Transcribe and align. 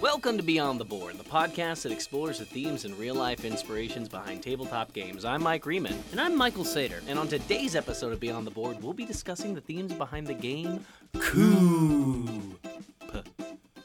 Welcome 0.00 0.38
to 0.38 0.42
Beyond 0.42 0.80
the 0.80 0.84
Board, 0.84 1.18
the 1.18 1.24
podcast 1.24 1.82
that 1.82 1.92
explores 1.92 2.38
the 2.38 2.44
themes 2.44 2.84
and 2.84 2.98
real 2.98 3.14
life 3.14 3.44
inspirations 3.44 4.08
behind 4.08 4.42
tabletop 4.42 4.92
games. 4.92 5.24
I'm 5.24 5.42
Mike 5.42 5.66
Riemann, 5.66 5.98
And 6.12 6.20
I'm 6.20 6.36
Michael 6.36 6.64
Sater. 6.64 7.00
and 7.06 7.18
on 7.18 7.28
today's 7.28 7.76
episode 7.76 8.12
of 8.12 8.20
Beyond 8.20 8.46
the 8.46 8.50
Board, 8.50 8.82
we'll 8.82 8.94
be 8.94 9.04
discussing 9.04 9.54
the 9.54 9.60
themes 9.60 9.92
behind 9.92 10.26
the 10.26 10.34
game 10.34 10.84
Coup. 11.18 12.26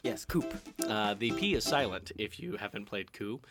Yes, 0.03 0.23
Coop. 0.23 0.53
Uh, 0.87 1.15
the 1.15 1.31
P 1.31 1.55
is 1.55 1.63
silent 1.63 2.11
if 2.17 2.39
you 2.39 2.57
haven't 2.57 2.85
played 2.85 3.11
Coop. 3.11 3.45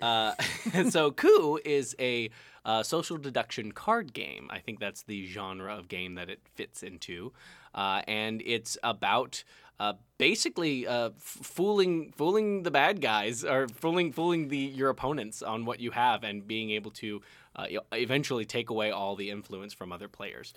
Uh, 0.00 0.34
so 0.90 1.12
Coup 1.12 1.60
is 1.64 1.94
a 2.00 2.30
uh, 2.64 2.82
social 2.82 3.18
deduction 3.18 3.70
card 3.70 4.12
game. 4.12 4.48
I 4.50 4.58
think 4.58 4.80
that's 4.80 5.02
the 5.02 5.26
genre 5.26 5.76
of 5.76 5.88
game 5.88 6.14
that 6.14 6.28
it 6.30 6.40
fits 6.54 6.82
into, 6.82 7.32
uh, 7.74 8.02
and 8.08 8.42
it's 8.44 8.78
about 8.82 9.44
uh, 9.82 9.94
basically 10.16 10.86
uh, 10.86 11.08
f- 11.08 11.38
fooling 11.42 12.12
fooling 12.12 12.62
the 12.62 12.70
bad 12.70 13.00
guys 13.00 13.44
or 13.44 13.66
fooling 13.66 14.12
fooling 14.12 14.46
the 14.46 14.56
your 14.56 14.90
opponents 14.90 15.42
on 15.42 15.64
what 15.64 15.80
you 15.80 15.90
have 15.90 16.22
and 16.22 16.46
being 16.46 16.70
able 16.70 16.92
to 16.92 17.20
uh, 17.56 17.66
eventually 17.92 18.44
take 18.44 18.70
away 18.70 18.92
all 18.92 19.16
the 19.16 19.28
influence 19.28 19.74
from 19.74 19.90
other 19.90 20.08
players. 20.08 20.54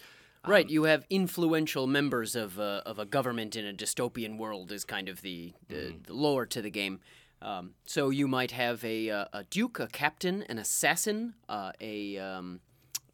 Right, 0.48 0.70
you 0.70 0.84
have 0.84 1.08
influential 1.10 1.88
members 1.88 2.36
of 2.36 2.60
a, 2.60 2.84
of 2.86 3.00
a 3.00 3.06
government 3.06 3.56
in 3.56 3.66
a 3.66 3.74
dystopian 3.74 4.38
world 4.38 4.72
is 4.72 4.86
kind 4.86 5.10
of 5.10 5.24
the, 5.24 5.54
the, 5.70 5.96
the 6.06 6.14
lore 6.14 6.46
to 6.46 6.62
the 6.62 6.70
game. 6.70 7.00
Um, 7.42 7.72
so 7.86 8.12
you 8.12 8.28
might 8.28 8.52
have 8.52 8.86
a, 8.86 9.10
uh, 9.10 9.26
a 9.34 9.44
duke, 9.46 9.80
a 9.80 9.88
captain, 9.88 10.44
an 10.44 10.60
assassin, 10.60 11.34
uh, 11.50 11.72
a 11.82 12.20
um, 12.20 12.60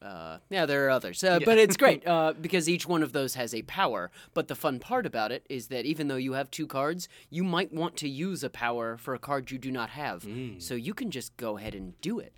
uh, 0.02 0.38
yeah, 0.50 0.66
there 0.66 0.86
are 0.88 0.90
others, 0.90 1.24
uh, 1.24 1.40
but 1.46 1.58
it's 1.58 1.78
great 1.78 2.06
uh, 2.14 2.34
because 2.40 2.68
each 2.68 2.88
one 2.88 3.04
of 3.04 3.14
those 3.14 3.36
has 3.36 3.54
a 3.54 3.62
power. 3.64 4.10
But 4.34 4.48
the 4.48 4.56
fun 4.56 4.80
part 4.80 5.06
about 5.06 5.32
it 5.32 5.46
is 5.50 5.68
that 5.68 5.86
even 5.86 6.08
though 6.08 6.16
you 6.16 6.34
have 6.34 6.50
two 6.50 6.66
cards, 6.68 7.08
you 7.30 7.44
might 7.44 7.72
want 7.74 7.98
to 7.98 8.10
use 8.10 8.44
a 8.44 8.50
power 8.50 8.98
for 8.98 9.14
a 9.14 9.20
card 9.20 9.52
you 9.52 9.58
do 9.60 9.72
not 9.72 9.92
have. 9.92 10.26
So 10.60 10.74
you 10.76 10.94
can 10.94 11.12
just 11.12 11.36
go 11.38 11.58
ahead 11.58 11.76
and 11.76 12.00
do 12.02 12.20
it. 12.20 12.34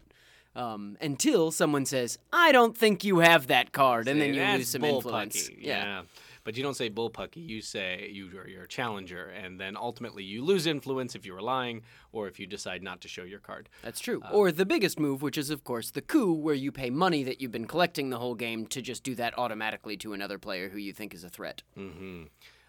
Um, 0.56 0.98
until 1.02 1.50
someone 1.50 1.86
says, 1.86 2.20
"I 2.32 2.52
don't 2.52 2.78
think 2.78 3.04
you 3.04 3.20
have 3.20 3.48
that 3.48 3.72
card," 3.72 4.08
and 4.08 4.22
then 4.22 4.34
you 4.36 4.42
lose 4.60 4.70
some 4.70 4.82
influence. 4.98 5.50
Yeah. 5.60 6.02
But 6.44 6.58
you 6.58 6.64
don't 6.64 6.76
say 6.76 6.90
bullpucky. 6.90 7.48
You 7.48 7.62
say 7.62 8.10
you 8.12 8.30
are 8.38 8.48
you're 8.48 8.64
a 8.64 8.68
challenger, 8.68 9.30
and 9.30 9.60
then 9.60 9.78
ultimately 9.78 10.24
you 10.24 10.44
lose 10.44 10.66
influence 10.66 11.16
if 11.16 11.26
you 11.26 11.36
are 11.36 11.42
lying 11.42 11.84
or 12.12 12.28
if 12.28 12.40
you 12.40 12.46
decide 12.48 12.84
not 12.84 13.02
to 13.02 13.08
show 13.08 13.24
your 13.24 13.40
card. 13.40 13.70
That's 13.82 14.00
true. 14.00 14.22
or 14.32 14.52
the 14.52 14.66
biggest 14.66 15.00
move, 15.00 15.22
which 15.22 15.38
is 15.38 15.50
of 15.50 15.64
course 15.64 15.92
the 15.92 16.02
coup, 16.02 16.34
where 16.34 16.56
you 16.56 16.72
pay 16.72 16.90
money 16.90 17.24
that 17.24 17.42
you've 17.42 17.52
been 17.52 17.68
collecting 17.68 18.10
the 18.10 18.20
whole 18.20 18.36
game 18.36 18.68
to 18.68 18.82
just 18.82 19.04
do 19.04 19.16
that 19.16 19.38
automatically 19.38 19.98
to 19.98 20.14
another 20.14 20.38
player 20.38 20.70
who 20.70 20.78
you 20.78 20.94
think 20.94 21.14
is 21.14 21.24
a 21.24 21.30
threat. 21.30 21.64
Mm-hmm. 21.78 22.24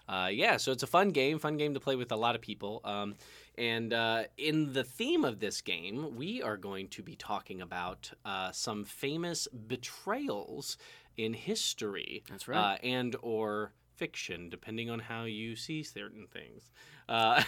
Uh, 0.09 0.29
yeah, 0.31 0.57
so 0.59 0.71
it's 0.71 0.83
a 0.83 0.87
fun 0.87 1.11
game, 1.11 1.39
fun 1.39 1.57
game 1.57 1.73
to 1.75 1.81
play 1.81 1.97
with 1.97 2.13
a 2.13 2.17
lot 2.17 2.35
of 2.35 2.41
people. 2.41 2.81
Um, 2.85 3.15
and 3.57 3.93
uh, 3.93 4.25
in 4.37 4.73
the 4.73 4.85
theme 4.85 5.25
of 5.25 5.39
this 5.39 5.61
game, 5.61 6.17
we 6.17 6.43
are 6.43 6.57
going 6.57 6.89
to 6.89 7.03
be 7.03 7.17
talking 7.17 7.63
about 7.63 8.11
uh, 8.25 8.51
some 8.53 8.85
famous 8.85 9.49
betrayals 9.49 10.77
in 11.17 11.35
history. 11.35 12.25
That's 12.29 12.49
right. 12.49 12.75
Uh, 12.75 12.77
and 12.83 13.17
or 13.23 13.73
fiction, 13.97 14.49
depending 14.51 14.91
on 14.91 14.99
how 14.99 15.25
you 15.25 15.57
see 15.57 15.83
certain 15.83 16.27
things. 16.33 16.71
Uh, 17.09 17.43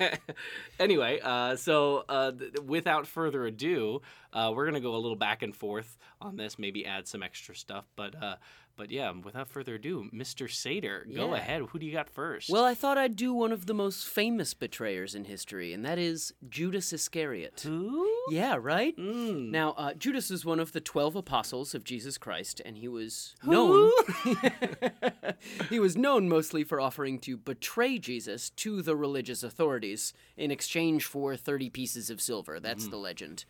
anyway, 0.78 1.20
uh, 1.22 1.56
so 1.56 2.04
uh, 2.08 2.32
th- 2.32 2.52
without 2.64 3.06
further 3.06 3.46
ado, 3.46 4.00
uh, 4.32 4.52
we're 4.54 4.66
gonna 4.66 4.80
go 4.80 4.94
a 4.94 4.98
little 4.98 5.16
back 5.16 5.42
and 5.42 5.54
forth 5.54 5.98
on 6.20 6.36
this, 6.36 6.58
maybe 6.58 6.84
add 6.86 7.06
some 7.06 7.22
extra 7.22 7.54
stuff, 7.54 7.84
but 7.96 8.20
uh, 8.22 8.36
but 8.76 8.90
yeah, 8.90 9.10
without 9.10 9.48
further 9.48 9.76
ado, 9.76 10.10
Mr. 10.14 10.46
Sater, 10.46 11.04
go 11.14 11.30
Yeah. 11.30 11.36
ahead. 11.40 11.62
Who 11.70 11.78
do 11.78 11.86
you 11.86 11.92
got 11.92 12.10
first? 12.10 12.50
Well, 12.50 12.64
I 12.64 12.74
thought 12.74 12.98
I'd 12.98 13.16
do 13.16 13.32
one 13.32 13.50
of 13.50 13.64
the 13.64 13.72
most 13.72 14.06
famous 14.06 14.52
betrayers 14.52 15.14
in 15.14 15.24
history, 15.24 15.72
and 15.72 15.82
that 15.86 15.98
is 15.98 16.34
Judas 16.46 16.92
Iscariot. 16.92 17.62
who? 17.64 18.06
Yeah, 18.28 18.58
right? 18.60 18.94
Mm. 18.98 19.50
Now, 19.50 19.70
uh, 19.78 19.94
Judas 19.94 20.30
is 20.30 20.44
one 20.44 20.60
of 20.60 20.72
the 20.72 20.80
12 20.82 21.16
apostles 21.16 21.74
of 21.74 21.84
Jesus 21.84 22.18
Christ, 22.18 22.60
and 22.66 22.76
he 22.76 22.86
was 22.88 23.34
known. 23.42 23.90
he 25.70 25.78
was 25.80 25.96
known 25.96 26.28
mostly 26.28 26.62
for 26.64 26.78
offering 26.78 27.18
to 27.20 27.38
betray 27.38 27.98
Jesus 27.98 28.50
to 28.50 28.82
the 28.86 28.96
religious 28.96 29.42
authorities 29.42 30.12
in 30.36 30.50
exchange 30.50 31.04
for 31.04 31.36
30 31.36 31.68
pieces 31.70 32.08
of 32.10 32.20
silver. 32.20 32.58
That's 32.58 32.88
the 32.88 32.96
legend. 32.96 33.44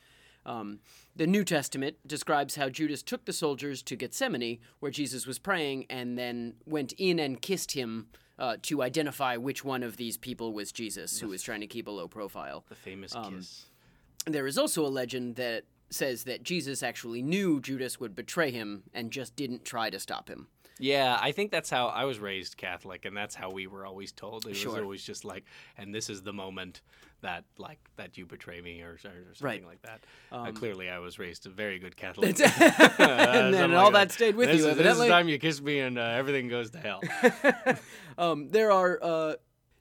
Um, 0.45 0.81
the 1.15 1.27
New 1.27 1.45
Testament 1.45 1.97
describes 2.07 2.57
how 2.57 2.69
Judas 2.69 3.03
took 3.03 3.25
the 3.25 3.33
soldiers 3.33 3.83
to 3.85 3.97
Gethsemane, 3.97 4.59
where 4.81 4.91
Jesus 4.93 5.27
was 5.27 5.39
praying, 5.39 5.87
and 5.91 6.17
then 6.19 6.55
went 6.67 6.93
in 6.99 7.19
and 7.19 7.41
kissed 7.41 7.73
him 7.73 8.07
uh, 8.39 8.57
to 8.63 8.83
identify 8.83 9.37
which 9.37 9.65
one 9.65 9.83
of 9.83 9.97
these 9.97 10.17
people 10.17 10.53
was 10.53 10.71
Jesus, 10.73 11.21
who 11.21 11.29
was 11.29 11.43
trying 11.43 11.61
to 11.63 11.67
keep 11.67 11.89
a 11.89 11.91
low 11.91 12.07
profile. 12.07 12.65
The 12.69 12.75
famous 12.75 13.15
Um, 13.15 13.37
kiss. 13.37 13.67
There 14.27 14.47
is 14.47 14.59
also 14.59 14.85
a 14.85 14.89
legend 14.89 15.37
that 15.37 15.65
says 15.91 16.25
that 16.25 16.43
Jesus 16.43 16.83
actually 16.83 17.23
knew 17.23 17.61
Judas 17.61 17.99
would 17.99 18.15
betray 18.15 18.51
him 18.51 18.83
and 18.93 19.11
just 19.11 19.37
didn't 19.37 19.65
try 19.65 19.89
to 19.91 19.99
stop 20.01 20.29
him. 20.29 20.49
Yeah, 20.79 21.19
I 21.21 21.33
think 21.33 21.51
that's 21.51 21.71
how 21.71 21.87
I 21.87 22.05
was 22.05 22.19
raised 22.19 22.57
Catholic, 22.57 23.05
and 23.07 23.17
that's 23.17 23.35
how 23.35 23.51
we 23.51 23.67
were 23.67 23.87
always 23.87 24.13
told. 24.13 24.45
It 24.45 24.51
was 24.51 24.59
Sure. 24.59 24.83
always 24.83 25.03
just 25.03 25.25
like, 25.25 25.45
and 25.79 25.95
this 25.95 26.11
is 26.11 26.23
the 26.23 26.33
moment 26.33 26.83
that 27.23 27.45
like 27.57 27.79
that 27.97 28.19
you 28.19 28.27
betray 28.27 28.61
me 28.61 28.83
or, 28.83 28.91
or 28.93 28.99
something 28.99 29.35
Right. 29.41 29.61
Um, 29.63 29.67
like 29.67 29.83
that. 29.83 30.05
uh, 30.31 30.53
clearly, 30.53 30.91
I 30.91 30.99
was 30.99 31.19
raised 31.19 31.47
a 31.47 31.49
very 31.49 31.79
good 31.79 31.97
Catholic. 32.03 32.39
and 32.39 33.55
then 33.55 33.73
all 33.81 33.91
that 33.93 34.13
stayed 34.13 34.37
with 34.37 34.49
this 34.51 34.61
you, 34.61 34.69
is, 34.69 34.77
This 34.77 34.93
is 34.93 34.99
the 34.99 35.09
time 35.09 35.29
you 35.29 35.39
kiss 35.39 35.61
me, 35.63 35.81
and 35.81 35.99
uh, 35.99 36.03
everything 36.03 36.49
goes 36.49 36.71
to 36.73 36.79
hell. 36.79 37.01
Um, 38.19 38.49
there 38.49 38.73
are 38.73 38.99
uh, 39.03 39.35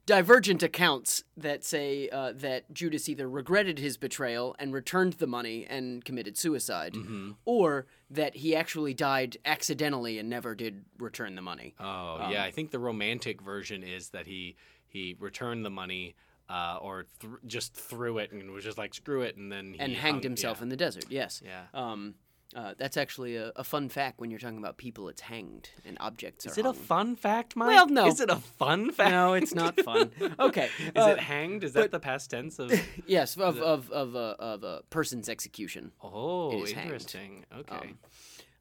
divergent 0.05 0.61
accounts 0.61 1.23
that 1.35 1.63
say 1.63 2.09
uh, 2.09 2.31
that 2.35 2.71
Judas 2.73 3.09
either 3.09 3.27
regretted 3.29 3.79
his 3.79 3.97
betrayal 3.97 4.55
and 4.59 4.73
returned 4.73 5.13
the 5.13 5.27
money 5.27 5.65
and 5.67 6.03
committed 6.05 6.37
suicide, 6.37 6.93
Mm-hmm. 6.93 7.31
or 7.45 7.87
that 8.09 8.35
he 8.37 8.55
actually 8.55 8.93
died 8.93 9.37
accidentally 9.45 10.19
and 10.19 10.29
never 10.29 10.53
did 10.55 10.85
return 10.99 11.35
the 11.35 11.41
money. 11.41 11.73
Oh 11.79 12.27
yeah, 12.29 12.43
I 12.43 12.51
think 12.51 12.71
the 12.71 12.79
romantic 12.79 13.41
version 13.41 13.83
is 13.83 14.09
that 14.09 14.27
he 14.27 14.55
he 14.87 15.15
returned 15.19 15.65
the 15.65 15.69
money. 15.71 16.15
Uh, 16.47 16.77
or 16.79 17.07
th- 17.21 17.33
just 17.47 17.73
threw 17.73 18.19
it 18.19 18.31
and 18.31 18.51
was 18.51 18.63
just 18.63 18.77
like 18.77 18.93
screw 18.93 19.23
it, 19.23 19.35
and 19.35 19.51
then 19.51 19.73
he 19.73 19.79
and 19.79 19.93
hung- 19.95 20.01
hanged 20.13 20.23
himself 20.23 20.59
yeah. 20.59 20.63
in 20.63 20.69
the 20.69 20.77
desert. 20.77 21.05
Yes. 21.09 21.41
Yeah. 21.43 21.63
Um, 21.73 22.13
uh, 22.55 22.73
that's 22.77 22.95
actually 22.95 23.35
a, 23.35 23.51
a 23.57 23.63
fun 23.65 23.89
fact 23.89 24.19
when 24.21 24.31
you're 24.31 24.39
talking 24.39 24.57
about 24.57 24.77
people. 24.77 25.09
It's 25.09 25.21
hanged 25.21 25.69
and 25.85 25.97
objects. 25.99 26.45
Is 26.45 26.57
are 26.57 26.61
it 26.61 26.65
a 26.65 26.73
fun 26.73 27.17
fact, 27.17 27.55
Mike? 27.55 27.67
Well, 27.67 27.87
no. 27.87 28.07
Is 28.07 28.21
it 28.21 28.29
a 28.29 28.37
fun 28.37 28.91
fact? 28.91 29.11
No, 29.11 29.33
it's 29.33 29.53
not 29.53 29.79
fun. 29.81 30.11
Okay. 30.39 30.69
Is 30.79 31.03
uh, 31.03 31.09
it 31.09 31.19
hanged? 31.19 31.63
Is 31.63 31.73
that 31.73 31.91
the 31.91 31.99
past 31.99 32.29
tense 32.29 32.59
of? 32.59 32.71
Yes, 33.05 33.35
of 33.37 33.59
of 33.59 33.91
of 33.91 34.15
a, 34.15 34.35
of 34.39 34.63
a 34.63 34.81
person's 34.89 35.27
execution. 35.29 35.91
Oh, 36.01 36.63
is 36.63 36.71
hanged. 36.71 36.85
interesting. 36.85 37.45
Okay. 37.53 37.75
Um, 37.75 37.97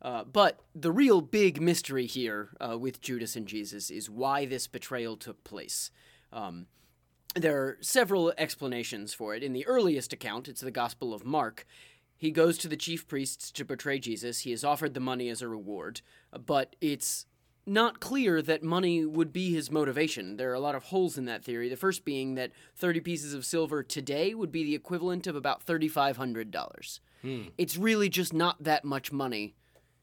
Uh, 0.02 0.22
but 0.22 0.60
the 0.74 0.92
real 0.92 1.22
big 1.22 1.62
mystery 1.62 2.04
here 2.04 2.50
uh, 2.60 2.76
with 2.78 3.00
Judas 3.00 3.36
and 3.36 3.46
Jesus 3.46 3.90
is 3.90 4.10
why 4.10 4.44
this 4.44 4.66
betrayal 4.66 5.16
took 5.16 5.42
place. 5.44 5.90
Um, 6.30 6.66
there 7.34 7.56
are 7.62 7.78
several 7.80 8.32
explanations 8.36 9.14
for 9.14 9.34
it. 9.34 9.42
In 9.42 9.52
the 9.54 9.66
earliest 9.66 10.12
account, 10.12 10.46
it's 10.46 10.60
the 10.60 10.70
Gospel 10.70 11.14
of 11.14 11.24
Mark. 11.24 11.66
He 12.16 12.30
goes 12.30 12.58
to 12.58 12.68
the 12.68 12.76
chief 12.76 13.06
priests 13.06 13.50
to 13.52 13.64
betray 13.64 13.98
Jesus. 13.98 14.40
He 14.40 14.52
is 14.52 14.64
offered 14.64 14.94
the 14.94 15.00
money 15.00 15.28
as 15.28 15.42
a 15.42 15.48
reward, 15.48 16.00
but 16.46 16.76
it's 16.80 17.26
not 17.66 18.00
clear 18.00 18.42
that 18.42 18.62
money 18.62 19.04
would 19.04 19.32
be 19.32 19.52
his 19.52 19.70
motivation. 19.70 20.36
There 20.36 20.50
are 20.50 20.54
a 20.54 20.60
lot 20.60 20.74
of 20.74 20.84
holes 20.84 21.16
in 21.16 21.24
that 21.26 21.42
theory. 21.42 21.68
The 21.68 21.76
first 21.76 22.04
being 22.04 22.34
that 22.34 22.52
30 22.76 23.00
pieces 23.00 23.34
of 23.34 23.44
silver 23.44 23.82
today 23.82 24.34
would 24.34 24.52
be 24.52 24.64
the 24.64 24.74
equivalent 24.74 25.26
of 25.26 25.34
about 25.34 25.64
$3,500. 25.66 27.00
Hmm. 27.22 27.42
It's 27.56 27.76
really 27.76 28.08
just 28.08 28.32
not 28.32 28.62
that 28.62 28.84
much 28.84 29.12
money 29.12 29.54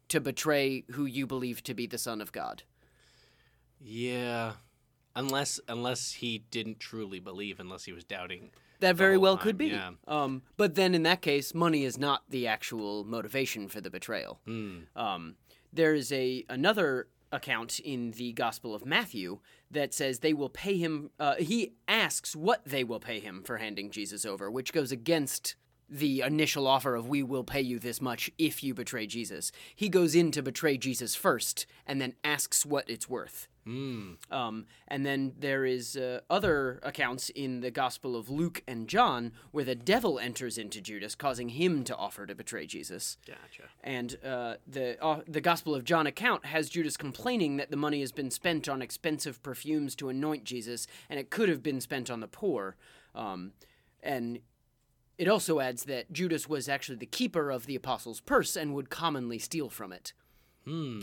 to 0.09 0.19
betray 0.19 0.83
who 0.91 1.05
you 1.05 1.25
believe 1.27 1.63
to 1.63 1.73
be 1.73 1.87
the 1.87 1.97
Son 1.97 2.19
of 2.19 2.31
God. 2.31 2.63
yeah. 3.79 4.53
Unless 5.13 5.59
unless 5.67 6.13
he 6.13 6.45
didn't 6.51 6.79
truly 6.79 7.19
believe, 7.19 7.59
unless 7.59 7.83
he 7.83 7.91
was 7.91 8.05
doubting. 8.05 8.51
That 8.81 8.95
very 8.95 9.17
well 9.17 9.37
time, 9.37 9.43
could 9.43 9.57
be. 9.57 9.67
yeah. 9.67 9.91
Um, 10.07 10.41
but 10.57 10.75
then 10.75 10.93
in 10.93 11.03
that 11.03 11.21
case, 11.21 11.53
money 11.53 11.85
is 11.85 11.97
not 11.97 12.23
the 12.29 12.47
actual 12.47 13.03
motivation 13.03 13.67
for 13.67 13.79
the 13.79 13.89
betrayal. 13.89 14.39
Hmm. 14.45 14.79
Um, 14.95 15.35
there 15.71 15.93
is 15.93 16.11
a 16.11 16.45
another 16.49 17.07
account 17.31 17.79
in 17.79 18.11
the 18.11 18.33
Gospel 18.33 18.75
of 18.75 18.85
Matthew 18.85 19.39
that 19.69 19.93
says 19.93 20.19
they 20.19 20.33
will 20.33 20.49
pay 20.49 20.77
him. 20.77 21.11
Uh, 21.19 21.35
he 21.35 21.73
asks 21.87 22.35
what 22.35 22.65
they 22.65 22.83
will 22.83 22.99
pay 22.99 23.19
him 23.19 23.43
for 23.43 23.57
handing 23.57 23.89
Jesus 23.89 24.25
over, 24.25 24.51
which 24.51 24.73
goes 24.73 24.91
against 24.91 25.55
the 25.89 26.21
initial 26.21 26.67
offer 26.67 26.95
of 26.95 27.07
we 27.07 27.21
will 27.21 27.43
pay 27.43 27.61
you 27.61 27.77
this 27.77 28.01
much 28.01 28.31
if 28.37 28.63
you 28.63 28.73
betray 28.73 29.05
Jesus. 29.05 29.51
He 29.75 29.89
goes 29.89 30.15
in 30.15 30.31
to 30.31 30.41
betray 30.41 30.77
Jesus 30.77 31.15
first 31.15 31.65
and 31.85 31.99
then 31.99 32.13
asks 32.23 32.65
what 32.65 32.89
it's 32.89 33.09
worth. 33.09 33.47
Mm. 33.67 34.17
Um, 34.31 34.65
and 34.87 35.05
then 35.05 35.33
there 35.37 35.65
is 35.65 35.95
uh, 35.95 36.21
other 36.29 36.79
accounts 36.83 37.29
in 37.29 37.61
the 37.61 37.71
Gospel 37.71 38.15
of 38.15 38.29
Luke 38.29 38.63
and 38.67 38.87
John 38.87 39.33
where 39.51 39.63
the 39.63 39.75
devil 39.75 40.17
enters 40.19 40.57
into 40.57 40.81
Judas, 40.81 41.15
causing 41.15 41.49
him 41.49 41.83
to 41.83 41.95
offer 41.95 42.25
to 42.25 42.33
betray 42.33 42.65
Jesus. 42.65 43.17
Gotcha. 43.25 43.69
And 43.83 44.17
uh, 44.25 44.55
the 44.67 45.01
uh, 45.03 45.21
the 45.27 45.41
Gospel 45.41 45.75
of 45.75 45.83
John 45.83 46.07
account 46.07 46.45
has 46.45 46.69
Judas 46.69 46.97
complaining 46.97 47.57
that 47.57 47.71
the 47.71 47.77
money 47.77 47.99
has 48.01 48.11
been 48.11 48.31
spent 48.31 48.67
on 48.67 48.81
expensive 48.81 49.41
perfumes 49.43 49.95
to 49.95 50.09
anoint 50.09 50.43
Jesus, 50.43 50.87
and 51.09 51.19
it 51.19 51.29
could 51.29 51.49
have 51.49 51.61
been 51.61 51.81
spent 51.81 52.09
on 52.09 52.19
the 52.19 52.27
poor. 52.27 52.75
Um, 53.13 53.51
and 54.01 54.39
it 55.17 55.27
also 55.27 55.59
adds 55.59 55.83
that 55.83 56.11
Judas 56.11 56.49
was 56.49 56.67
actually 56.67 56.97
the 56.97 57.05
keeper 57.05 57.51
of 57.51 57.67
the 57.67 57.75
apostles' 57.75 58.21
purse 58.21 58.55
and 58.55 58.73
would 58.73 58.89
commonly 58.89 59.37
steal 59.37 59.69
from 59.69 59.93
it. 59.93 60.13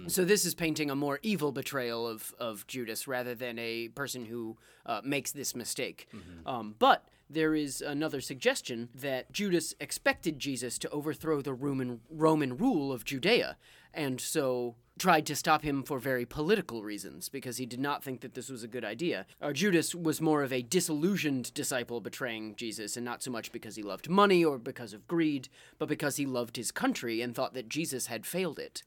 So 0.08 0.24
this 0.24 0.44
is 0.44 0.54
painting 0.54 0.90
a 0.90 0.94
more 0.94 1.18
evil 1.22 1.52
betrayal 1.52 2.06
of, 2.06 2.34
of 2.38 2.66
Judas 2.66 3.08
rather 3.08 3.34
than 3.34 3.58
a 3.58 3.88
person 3.88 4.26
who 4.26 4.56
uh, 4.86 5.00
makes 5.04 5.32
this 5.32 5.54
mistake. 5.54 6.08
Um, 6.46 6.74
but 6.78 7.08
there 7.28 7.54
is 7.54 7.82
another 7.82 8.20
suggestion 8.20 8.88
that 8.94 9.30
Judas 9.32 9.74
expected 9.80 10.38
Jesus 10.38 10.78
to 10.78 10.88
overthrow 10.90 11.42
the 11.42 11.52
Roman 11.52 12.00
Roman 12.08 12.56
rule 12.56 12.90
of 12.92 13.04
Judea, 13.04 13.56
and 13.94 14.20
so 14.20 14.76
tried 14.98 15.24
to 15.26 15.36
stop 15.36 15.62
him 15.62 15.82
for 15.82 15.98
very 16.00 16.26
political 16.26 16.82
reasons 16.82 17.28
because 17.28 17.56
he 17.56 17.66
did 17.66 17.78
not 17.78 18.02
think 18.02 18.20
that 18.20 18.34
this 18.34 18.48
was 18.48 18.64
a 18.64 18.68
good 18.68 18.84
idea. 18.84 19.26
Uh, 19.40 19.52
Judas 19.52 19.94
was 19.94 20.20
more 20.20 20.42
of 20.42 20.52
a 20.52 20.60
disillusioned 20.62 21.54
disciple 21.54 22.00
betraying 22.00 22.56
Jesus, 22.56 22.96
and 22.96 23.04
not 23.04 23.22
so 23.22 23.30
much 23.30 23.52
because 23.52 23.76
he 23.76 23.82
loved 23.82 24.08
money 24.08 24.44
or 24.44 24.58
because 24.58 24.92
of 24.92 25.06
greed, 25.06 25.48
but 25.78 25.88
because 25.88 26.16
he 26.16 26.26
loved 26.26 26.56
his 26.56 26.72
country 26.72 27.22
and 27.22 27.34
thought 27.34 27.54
that 27.54 27.68
Jesus 27.68 28.08
had 28.08 28.26
failed 28.26 28.58
it. 28.58 28.82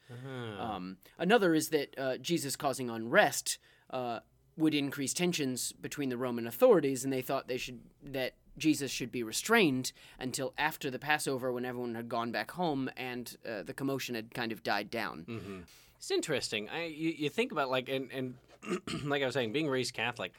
Um, 0.59 0.97
another 1.17 1.53
is 1.53 1.69
that 1.69 1.97
uh, 1.97 2.17
Jesus 2.17 2.55
causing 2.55 2.89
unrest 2.89 3.57
uh, 3.89 4.19
would 4.57 4.75
increase 4.75 5.13
tensions 5.13 5.71
between 5.71 6.09
the 6.09 6.17
Roman 6.17 6.45
authorities, 6.45 7.03
and 7.03 7.13
they 7.13 7.21
thought 7.21 7.47
they 7.47 7.57
should 7.57 7.79
that 8.03 8.33
Jesus 8.57 8.91
should 8.91 9.11
be 9.11 9.23
restrained 9.23 9.91
until 10.19 10.53
after 10.57 10.89
the 10.91 10.99
Passover, 10.99 11.51
when 11.51 11.65
everyone 11.65 11.95
had 11.95 12.09
gone 12.09 12.31
back 12.31 12.51
home 12.51 12.89
and 12.97 13.37
uh, 13.47 13.63
the 13.63 13.73
commotion 13.73 14.15
had 14.15 14.33
kind 14.33 14.51
of 14.51 14.63
died 14.63 14.89
down. 14.89 15.65
It's 15.97 16.11
interesting. 16.11 16.69
I 16.69 16.85
you, 16.85 17.11
you 17.11 17.29
think 17.29 17.51
about 17.51 17.69
like 17.69 17.89
and 17.89 18.11
and 18.11 18.35
like 19.05 19.21
I 19.21 19.25
was 19.25 19.33
saying, 19.33 19.53
being 19.53 19.69
raised 19.69 19.93
Catholic, 19.93 20.33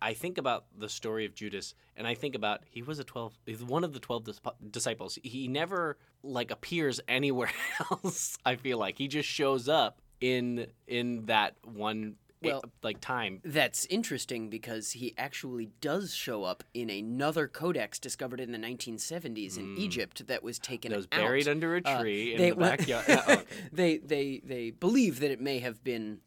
I, 0.00 0.14
think 0.14 0.38
about 0.38 0.64
the 0.76 0.88
story 0.88 1.24
of 1.24 1.34
Judas, 1.34 1.74
and 1.96 2.06
I 2.06 2.14
think 2.14 2.34
about 2.34 2.62
he 2.70 2.82
was 2.82 2.98
a 2.98 3.04
twelve, 3.04 3.38
he's 3.46 3.62
one 3.62 3.84
of 3.84 3.92
the 3.92 4.00
twelve 4.00 4.24
dis- 4.24 4.40
disciples. 4.70 5.18
He 5.22 5.48
never 5.48 5.96
like 6.22 6.50
appears 6.50 7.00
anywhere 7.08 7.50
else. 7.90 8.36
I 8.44 8.56
feel 8.56 8.78
like 8.78 8.98
he 8.98 9.08
just 9.08 9.28
shows 9.28 9.68
up 9.68 10.00
in 10.20 10.66
in 10.86 11.26
that 11.26 11.54
one 11.64 12.16
Well- 12.42 12.62
like 12.82 13.00
time. 13.00 13.40
That's 13.44 13.84
interesting 13.86 14.48
because 14.50 14.92
he 14.92 15.14
actually 15.18 15.70
does 15.80 16.14
show 16.14 16.44
up 16.44 16.62
in 16.72 16.88
another 16.90 17.48
codex 17.48 17.98
discovered 17.98 18.40
in 18.40 18.52
the 18.52 18.58
1970s 18.58 19.56
in 19.58 19.76
Egypt 19.76 20.26
that 20.28 20.42
was 20.42 20.58
taken 20.58 20.90
That 20.90 20.96
was 20.98 21.06
out. 21.12 21.20
buried 21.20 21.48
under 21.48 21.76
a 21.76 21.82
Uh, 21.84 22.00
tree 22.00 22.32
in 22.34 22.38
they- 22.38 22.50
the 22.50 22.56
backyard. 22.70 23.04
Oh, 23.08 23.32
okay. 23.32 23.44
they 23.72 23.98
they 23.98 24.40
they 24.44 24.70
believe 24.70 25.20
that 25.20 25.30
it 25.30 25.40
may 25.40 25.58
have 25.58 25.82
been 25.82 26.20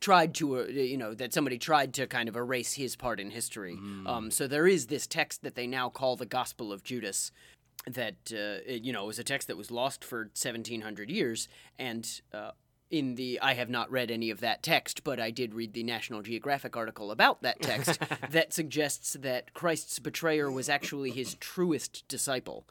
tried 0.00 0.34
to 0.34 0.60
uh, 0.60 0.64
you 0.66 0.96
know 0.98 1.14
that 1.14 1.32
somebody 1.32 1.58
tried 1.58 1.94
to 1.94 2.06
kind 2.06 2.28
of 2.28 2.36
erase 2.36 2.74
his 2.74 2.94
part 2.96 3.18
in 3.20 3.30
history. 3.30 3.78
Um, 4.06 4.30
so 4.30 4.46
there 4.46 4.66
is 4.66 4.86
this 4.88 5.06
text 5.06 5.42
that 5.42 5.54
they 5.54 5.66
now 5.66 5.88
call 5.88 6.16
the 6.16 6.26
Gospel 6.26 6.72
of 6.72 6.82
Judas. 6.82 7.32
That 7.86 8.14
uh, 8.32 8.64
it, 8.66 8.82
you 8.82 8.92
know 8.94 9.04
was 9.04 9.18
a 9.18 9.24
text 9.24 9.48
that 9.48 9.56
was 9.58 9.70
lost 9.70 10.04
for 10.04 10.30
1700 10.34 11.10
years, 11.10 11.48
and 11.78 12.08
uh, 12.32 12.52
in 12.94 13.16
the 13.16 13.40
I 13.42 13.54
have 13.54 13.68
not 13.68 13.90
read 13.90 14.08
any 14.08 14.30
of 14.30 14.38
that 14.38 14.62
text, 14.62 15.02
but 15.02 15.18
I 15.18 15.32
did 15.32 15.52
read 15.52 15.72
the 15.72 15.82
National 15.82 16.22
Geographic 16.22 16.76
article 16.76 17.10
about 17.10 17.42
that 17.42 17.60
text 17.60 17.98
that 18.30 18.52
suggests 18.52 19.14
that 19.14 19.52
Christ's 19.52 19.98
betrayer 19.98 20.48
was 20.48 20.68
actually 20.68 21.10
his 21.10 21.34
truest 21.34 22.06
disciple. 22.06 22.64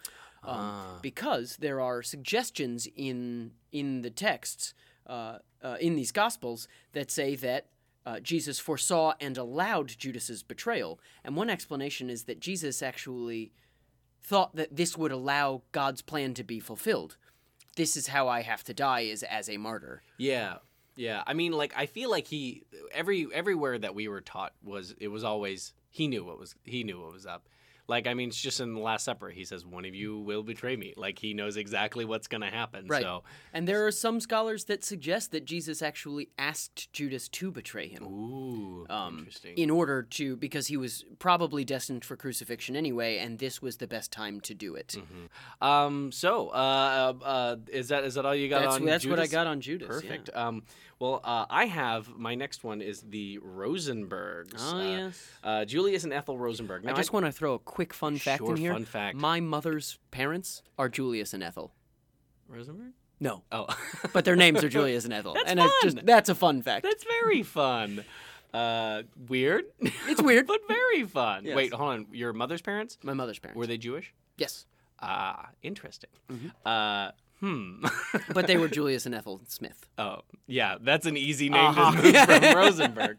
Um, 0.46 1.00
because 1.02 1.58
there 1.58 1.80
are 1.80 2.02
suggestions 2.02 2.88
in 2.96 3.52
in 3.72 4.02
the 4.02 4.10
texts 4.10 4.74
uh, 5.08 5.40
uh, 5.62 5.78
in 5.80 5.96
these 5.96 6.12
gospels 6.12 6.68
that 6.94 7.12
say 7.12 7.36
that 7.36 7.68
uh, 8.06 8.20
Jesus 8.20 8.60
foresaw 8.60 9.14
and 9.20 9.38
allowed 9.38 9.98
Judas's 9.98 10.42
betrayal, 10.44 11.00
and 11.24 11.36
one 11.36 11.50
explanation 11.50 12.10
is 12.10 12.24
that 12.24 12.40
Jesus 12.40 12.82
actually 12.82 13.52
thought 14.22 14.56
that 14.56 14.76
this 14.76 14.98
would 14.98 15.12
allow 15.12 15.64
God's 15.74 16.02
plan 16.02 16.34
to 16.36 16.44
be 16.44 16.60
fulfilled. 16.60 17.18
This 17.76 17.98
is 17.98 18.08
how 18.08 18.28
I 18.28 18.42
have 18.42 18.64
to 18.66 18.74
die 18.74 19.02
is 19.02 19.24
as 19.24 19.50
a 19.50 19.58
martyr. 19.58 20.04
Yeah. 20.18 20.58
Yeah. 20.96 21.24
I 21.26 21.34
mean 21.34 21.52
like 21.52 21.74
I 21.76 21.86
feel 21.86 22.10
like 22.10 22.28
he 22.28 22.64
every 22.92 23.28
everywhere 23.34 23.80
that 23.80 23.96
we 23.96 24.08
were 24.08 24.22
taught 24.22 24.54
was 24.64 24.94
it 25.00 25.08
was 25.08 25.24
always 25.24 25.74
he 25.90 26.08
knew 26.08 26.24
what 26.24 26.40
was 26.40 26.56
he 26.64 26.84
knew 26.84 27.02
what 27.02 27.14
was 27.14 27.26
up. 27.26 27.48
Like 27.88 28.08
I 28.08 28.14
mean 28.14 28.30
it's 28.30 28.42
just 28.42 28.60
in 28.60 28.74
the 28.74 28.80
last 28.80 29.04
supper 29.04 29.30
he 29.30 29.44
says 29.44 29.66
one 29.66 29.86
of 29.86 29.94
you 29.94 30.18
will 30.20 30.44
betray 30.44 30.76
me. 30.76 30.94
Like 30.96 31.20
he 31.20 31.34
knows 31.34 31.58
exactly 31.58 32.06
what's 32.06 32.28
going 32.28 32.42
to 32.42 32.48
happen. 32.50 32.88
Right. 32.88 33.02
So 33.02 33.24
And 33.54 33.68
there 33.68 33.86
are 33.86 33.92
some 33.92 34.20
scholars 34.20 34.66
that 34.66 34.84
suggest 34.84 35.32
that 35.32 35.46
Jesus 35.46 35.82
actually 35.82 36.30
asked 36.38 36.92
Judas 36.94 37.28
to 37.30 37.52
betray 37.52 37.88
him. 37.90 38.04
ooh, 38.04 38.86
um, 38.90 39.20
interesting. 39.20 39.56
in 39.58 39.70
order 39.70 40.02
to 40.04 40.36
because 40.38 40.68
he 40.68 40.78
was 40.78 41.04
probably 41.20 41.66
destined 41.66 42.06
for 42.06 42.16
crucifixion 42.16 42.76
anyway, 42.76 43.18
and 43.18 43.40
this 43.40 43.62
was 43.62 43.78
the 43.78 43.88
best 43.88 44.12
time 44.12 44.40
to 44.42 44.54
do 44.54 44.76
it. 44.76 44.96
Um. 45.62 46.12
So, 46.12 46.50
uh, 46.50 47.14
uh, 47.22 47.56
is 47.68 47.90
that 47.90 48.04
is 48.04 48.16
that 48.16 48.26
all 48.26 48.36
you 48.36 48.50
got 48.50 48.62
That's 48.64 48.76
on? 48.76 48.86
that's 48.86 49.06
what 49.06 49.20
I 49.20 49.28
got 49.28 49.48
on 49.48 49.62
Judas. 49.62 49.88
yeah. 50.04 50.10
Perfect. 50.10 50.30
Um. 50.36 50.64
Well, 51.04 51.20
uh, 51.22 51.46
I 51.50 51.66
have 51.66 52.16
my 52.18 52.34
next 52.34 52.64
one 52.64 52.82
is 52.82 53.02
the 53.02 53.38
Rosenbergs. 53.40 54.54
Oh 54.58 54.78
uh, 54.78 54.84
yes. 54.84 55.28
Uh, 55.44 55.66
Julius 55.66 56.06
and 56.06 56.14
Ethel 56.14 56.38
Rosenberg. 56.38 56.86
Now, 56.86 56.94
I 56.94 56.96
just 56.96 57.12
want 57.12 57.26
to 57.26 57.32
throw 57.34 57.56
a 57.56 57.60
quick 57.60 57.94
fun 57.94 58.16
fact 58.16 58.38
Sure, 58.40 58.52
in 58.52 58.56
here. 58.56 58.72
fun 58.72 58.86
fact. 58.86 59.18
My 59.18 59.42
mother's 59.42 60.00
parents 60.12 60.64
are 60.80 60.88
Julius 60.88 61.34
and 61.34 61.44
Ethel. 61.44 61.74
Rosenberg. 62.48 62.94
No, 63.20 63.44
Oh, 63.52 63.68
but 64.14 64.24
their 64.24 64.38
names 64.38 64.64
are 64.64 64.70
Julius 64.70 65.04
and 65.04 65.12
Ethel, 65.14 65.34
That's 65.36 65.50
and 65.50 65.60
it's 65.60 65.74
just 65.84 65.98
fun. 65.98 66.06
that's 66.06 66.30
a 66.30 66.36
fun 66.36 66.62
fact. 66.62 66.84
that's 66.84 67.04
very 67.04 67.44
fun. 67.44 68.06
Uh, 68.54 69.04
weird. 69.28 69.66
It's 69.82 70.22
weird. 70.22 70.48
but 70.54 70.62
very 70.70 71.04
fun. 71.04 71.44
Yes. 71.44 71.56
Wait, 71.58 71.74
hold 71.74 71.90
on. 71.90 72.08
Your 72.14 72.32
mother's 72.32 72.62
parents 72.62 72.98
My 73.04 73.14
mother's 73.14 73.40
parents. 73.40 73.58
were 73.58 73.68
they 73.68 73.78
Jewish? 73.78 74.14
yes, 74.38 74.66
Ah, 75.02 75.50
interesting. 75.62 76.12
Uh, 76.66 77.12
hmm. 77.44 77.86
but 78.34 78.48
they 78.48 78.56
were 78.56 78.70
Julius 78.70 79.06
and 79.06 79.14
Ethel 79.14 79.42
Smith. 79.48 79.86
Oh, 79.98 80.20
yeah, 80.48 80.78
that's 80.80 81.06
an 81.06 81.18
easy 81.18 81.50
name 81.50 81.60
Uh-huh. 81.66 81.92
to 81.92 82.02
move 82.02 82.16
from 82.16 82.56
Rosenberg. 82.58 83.18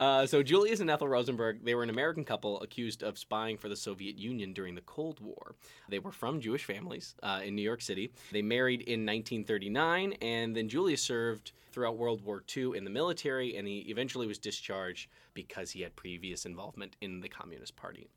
Uh, 0.00 0.26
so 0.26 0.42
Julius 0.42 0.80
and 0.80 0.90
Ethel 0.90 1.06
Rosenberg, 1.06 1.64
they 1.64 1.74
were 1.76 1.84
an 1.84 1.90
American 1.90 2.24
couple 2.24 2.60
accused 2.60 3.04
of 3.04 3.16
spying 3.16 3.56
for 3.56 3.68
the 3.68 3.76
Soviet 3.76 4.16
Union 4.18 4.52
during 4.52 4.74
the 4.74 4.80
Cold 4.80 5.20
War. 5.20 5.54
They 5.88 6.00
were 6.00 6.10
from 6.10 6.40
Jewish 6.40 6.64
families 6.64 7.14
uh, 7.22 7.40
in 7.44 7.54
New 7.54 7.62
York 7.62 7.80
City. 7.80 8.10
They 8.32 8.42
married 8.42 8.80
in 8.80 9.06
1939, 9.06 10.14
and 10.20 10.56
then 10.56 10.68
Julius 10.68 11.02
served 11.02 11.52
throughout 11.70 11.96
World 11.96 12.22
War 12.22 12.42
II 12.56 12.76
in 12.76 12.82
the 12.84 12.90
military, 12.90 13.56
and 13.56 13.68
he 13.68 13.78
eventually 13.88 14.26
was 14.26 14.38
discharged 14.38 15.08
because 15.34 15.70
he 15.70 15.82
had 15.82 15.94
previous 15.94 16.44
involvement 16.44 16.96
in 17.00 17.20
the 17.20 17.28
Communist 17.28 17.76
Party. 17.76 18.08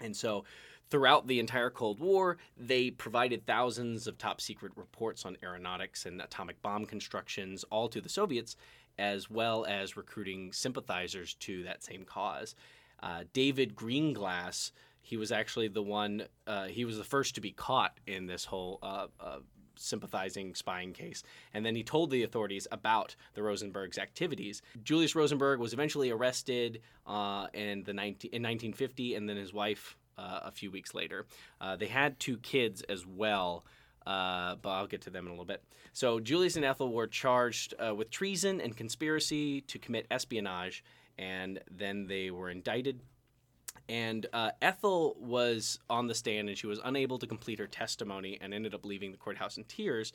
And 0.00 0.16
so, 0.16 0.44
throughout 0.90 1.26
the 1.26 1.38
entire 1.38 1.70
Cold 1.70 2.00
War, 2.00 2.36
they 2.56 2.90
provided 2.90 3.46
thousands 3.46 4.06
of 4.06 4.18
top 4.18 4.40
secret 4.40 4.72
reports 4.76 5.24
on 5.24 5.36
aeronautics 5.42 6.04
and 6.04 6.20
atomic 6.20 6.60
bomb 6.62 6.84
constructions, 6.84 7.64
all 7.70 7.88
to 7.88 8.00
the 8.00 8.08
Soviets, 8.08 8.56
as 8.98 9.30
well 9.30 9.64
as 9.66 9.96
recruiting 9.96 10.52
sympathizers 10.52 11.34
to 11.34 11.62
that 11.62 11.82
same 11.82 12.04
cause. 12.04 12.54
Uh, 13.02 13.24
David 13.32 13.74
Greenglass, 13.74 14.72
he 15.00 15.16
was 15.16 15.32
actually 15.32 15.68
the 15.68 15.82
one, 15.82 16.24
uh, 16.46 16.66
he 16.66 16.84
was 16.84 16.98
the 16.98 17.04
first 17.04 17.34
to 17.36 17.40
be 17.40 17.52
caught 17.52 17.98
in 18.06 18.26
this 18.26 18.44
whole. 18.44 18.78
Uh, 18.82 19.06
uh, 19.20 19.38
sympathizing 19.76 20.54
spying 20.54 20.92
case 20.92 21.22
and 21.54 21.64
then 21.64 21.74
he 21.74 21.82
told 21.82 22.10
the 22.10 22.22
authorities 22.22 22.66
about 22.70 23.16
the 23.32 23.42
rosenberg's 23.42 23.96
activities 23.96 24.60
julius 24.84 25.14
rosenberg 25.14 25.58
was 25.58 25.72
eventually 25.72 26.10
arrested 26.10 26.82
uh, 27.06 27.46
in 27.54 27.82
the 27.84 27.94
19, 27.94 28.28
in 28.30 28.42
1950 28.42 29.14
and 29.14 29.26
then 29.26 29.38
his 29.38 29.54
wife 29.54 29.96
uh, 30.20 30.40
a 30.44 30.50
few 30.50 30.70
weeks 30.70 30.94
later 30.94 31.26
uh, 31.60 31.76
they 31.76 31.86
had 31.86 32.20
two 32.20 32.36
kids 32.38 32.82
as 32.82 33.06
well 33.06 33.64
uh, 34.06 34.56
but 34.62 34.70
I'll 34.70 34.86
get 34.86 35.02
to 35.02 35.10
them 35.10 35.26
in 35.26 35.28
a 35.28 35.34
little 35.34 35.44
bit. 35.44 35.62
So 35.92 36.20
Julius 36.20 36.56
and 36.56 36.64
Ethel 36.64 36.90
were 36.90 37.06
charged 37.06 37.74
uh, 37.78 37.94
with 37.94 38.10
treason 38.10 38.58
and 38.58 38.74
conspiracy 38.74 39.60
to 39.60 39.78
commit 39.78 40.06
espionage, 40.10 40.82
and 41.18 41.60
then 41.70 42.06
they 42.06 42.30
were 42.30 42.48
indicted 42.48 43.00
and 43.90 44.26
uh, 44.32 44.52
Ethel 44.62 45.16
was 45.18 45.80
on 45.90 46.06
the 46.06 46.14
stand 46.14 46.48
and 46.48 46.56
she 46.56 46.68
was 46.68 46.78
unable 46.84 47.18
to 47.18 47.26
complete 47.26 47.58
her 47.58 47.66
testimony 47.66 48.38
and 48.40 48.54
ended 48.54 48.72
up 48.72 48.84
leaving 48.84 49.10
the 49.10 49.18
courthouse 49.18 49.56
in 49.56 49.64
tears. 49.64 50.12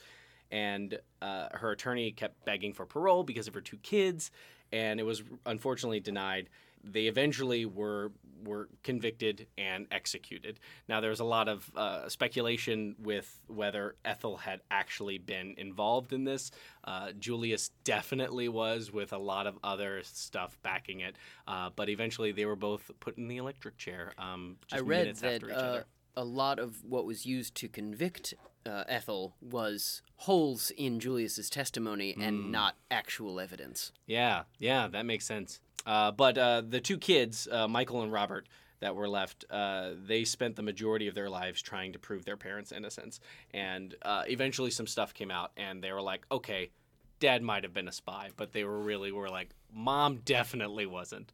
And 0.49 0.97
uh, 1.21 1.49
her 1.51 1.71
attorney 1.71 2.11
kept 2.11 2.45
begging 2.45 2.73
for 2.73 2.85
parole 2.85 3.23
because 3.23 3.49
of 3.49 3.53
her 3.53 3.61
two 3.61 3.77
kids, 3.77 4.31
and 4.71 4.99
it 4.99 5.03
was 5.03 5.23
unfortunately 5.45 5.99
denied. 5.99 6.49
they 6.83 7.07
eventually 7.07 7.65
were 7.65 8.11
were 8.43 8.69
convicted 8.83 9.47
and 9.57 9.87
executed. 9.91 10.59
Now, 10.87 11.01
there 11.01 11.09
was 11.09 11.19
a 11.19 11.25
lot 11.25 11.47
of 11.47 11.69
uh, 11.75 12.09
speculation 12.09 12.95
with 12.99 13.39
whether 13.47 13.95
Ethel 14.03 14.37
had 14.37 14.61
actually 14.71 15.17
been 15.17 15.55
involved 15.57 16.13
in 16.13 16.23
this. 16.23 16.51
Uh, 16.83 17.11
Julius 17.19 17.69
definitely 17.83 18.49
was, 18.49 18.91
with 18.91 19.13
a 19.13 19.17
lot 19.17 19.47
of 19.47 19.57
other 19.63 20.01
stuff 20.03 20.57
backing 20.63 21.01
it. 21.01 21.15
Uh, 21.47 21.69
but 21.75 21.89
eventually, 21.89 22.31
they 22.31 22.45
were 22.45 22.55
both 22.55 22.91
put 22.99 23.17
in 23.17 23.27
the 23.27 23.37
electric 23.37 23.77
chair. 23.77 24.13
Um, 24.17 24.57
just 24.67 24.81
I 24.81 24.85
read 24.85 24.99
minutes 24.99 25.21
that 25.21 25.33
after 25.35 25.49
each 25.49 25.55
uh, 25.55 25.59
other. 25.59 25.85
a 26.17 26.23
lot 26.23 26.59
of 26.59 26.83
what 26.83 27.05
was 27.05 27.25
used 27.25 27.55
to 27.55 27.67
convict 27.67 28.33
uh, 28.65 28.83
Ethel 28.87 29.35
was 29.41 30.01
holes 30.17 30.71
in 30.75 30.99
Julius's 30.99 31.49
testimony 31.49 32.15
and 32.19 32.51
not 32.51 32.75
actual 32.89 33.39
evidence. 33.39 33.91
Yeah, 34.07 34.43
yeah, 34.57 34.87
that 34.87 35.05
makes 35.05 35.25
sense. 35.25 35.59
Uh, 35.85 36.11
but 36.11 36.37
uh, 36.37 36.61
the 36.67 36.81
two 36.81 36.97
kids, 36.97 37.47
uh, 37.51 37.67
Michael 37.67 38.01
and 38.01 38.11
Robert, 38.11 38.47
that 38.79 38.95
were 38.95 39.07
left, 39.07 39.45
uh, 39.49 39.91
they 40.05 40.25
spent 40.25 40.55
the 40.55 40.61
majority 40.61 41.07
of 41.07 41.15
their 41.15 41.29
lives 41.29 41.61
trying 41.61 41.93
to 41.93 41.99
prove 41.99 42.25
their 42.25 42.37
parents' 42.37 42.71
innocence. 42.71 43.19
And 43.53 43.95
uh, 44.01 44.23
eventually, 44.27 44.71
some 44.71 44.87
stuff 44.87 45.13
came 45.13 45.31
out, 45.31 45.51
and 45.57 45.83
they 45.83 45.91
were 45.91 46.01
like, 46.01 46.25
"Okay, 46.31 46.71
Dad 47.19 47.41
might 47.41 47.63
have 47.63 47.73
been 47.73 47.87
a 47.87 47.93
spy," 47.93 48.29
but 48.35 48.51
they 48.51 48.63
were 48.63 48.79
really 48.79 49.11
were 49.11 49.29
like, 49.29 49.49
"Mom 49.73 50.17
definitely 50.25 50.85
wasn't." 50.85 51.31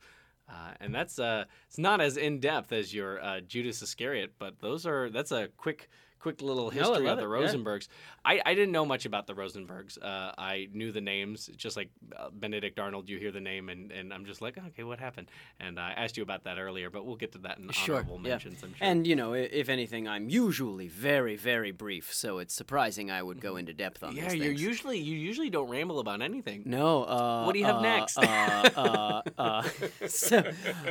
And 0.81 0.93
that's 0.93 1.17
it's 1.17 1.77
not 1.77 2.01
as 2.01 2.17
in 2.17 2.39
depth 2.41 2.74
as 2.74 2.93
your 2.93 3.22
Judas 3.48 3.81
Iscariot, 3.81 4.34
but 4.38 4.60
those 4.60 4.86
are 4.86 5.10
that's 5.10 5.31
a 5.31 5.48
quick 5.55 5.89
quick 6.21 6.41
little 6.41 6.69
history 6.69 7.05
love 7.05 7.17
of 7.17 7.23
the 7.29 7.33
it, 7.33 7.41
yeah. 7.41 7.47
Rosenbergs. 7.47 7.87
I, 8.23 8.39
I 8.45 8.53
didn't 8.53 8.71
know 8.71 8.85
much 8.85 9.05
about 9.05 9.25
the 9.25 9.33
Rosenbergs. 9.33 9.97
Uh, 10.01 10.31
I 10.37 10.69
knew 10.73 10.91
the 10.91 11.01
names, 11.01 11.49
just 11.57 11.75
like 11.75 11.89
uh, 12.15 12.29
Benedict 12.31 12.79
Arnold. 12.79 13.09
You 13.09 13.17
hear 13.17 13.31
the 13.31 13.39
name, 13.41 13.69
and, 13.69 13.91
and 13.91 14.13
I'm 14.13 14.25
just 14.25 14.41
like, 14.41 14.57
okay, 14.57 14.83
what 14.83 14.99
happened? 14.99 15.29
And 15.59 15.79
I 15.79 15.91
asked 15.91 16.17
you 16.17 16.23
about 16.23 16.43
that 16.43 16.59
earlier, 16.59 16.89
but 16.89 17.05
we'll 17.05 17.15
get 17.15 17.31
to 17.33 17.39
that 17.39 17.57
in 17.57 17.69
Sure, 17.71 17.95
honorable 17.95 18.17
yeah. 18.23 18.29
mentions. 18.29 18.63
I'm 18.63 18.75
sure. 18.75 18.87
And 18.87 19.07
you 19.07 19.15
know, 19.15 19.33
if 19.33 19.69
anything, 19.69 20.07
I'm 20.07 20.29
usually 20.29 20.87
very, 20.87 21.35
very 21.35 21.71
brief, 21.71 22.13
so 22.13 22.37
it's 22.37 22.53
surprising 22.53 23.09
I 23.09 23.23
would 23.23 23.41
go 23.41 23.57
into 23.57 23.73
depth 23.73 24.03
on 24.03 24.15
yeah, 24.15 24.31
you're 24.31 24.51
usually 24.53 24.99
you 24.99 25.17
usually 25.17 25.49
don't 25.49 25.69
ramble 25.69 25.99
about 25.99 26.21
anything. 26.21 26.63
No. 26.65 27.03
Uh, 27.03 27.45
What 27.45 27.53
do 27.53 27.59
you 27.59 27.65
have 27.65 27.77
uh, 27.77 27.81
next? 27.81 28.17
uh, 28.17 28.69
uh, 28.75 29.21
uh, 29.37 29.63
so 30.07 30.43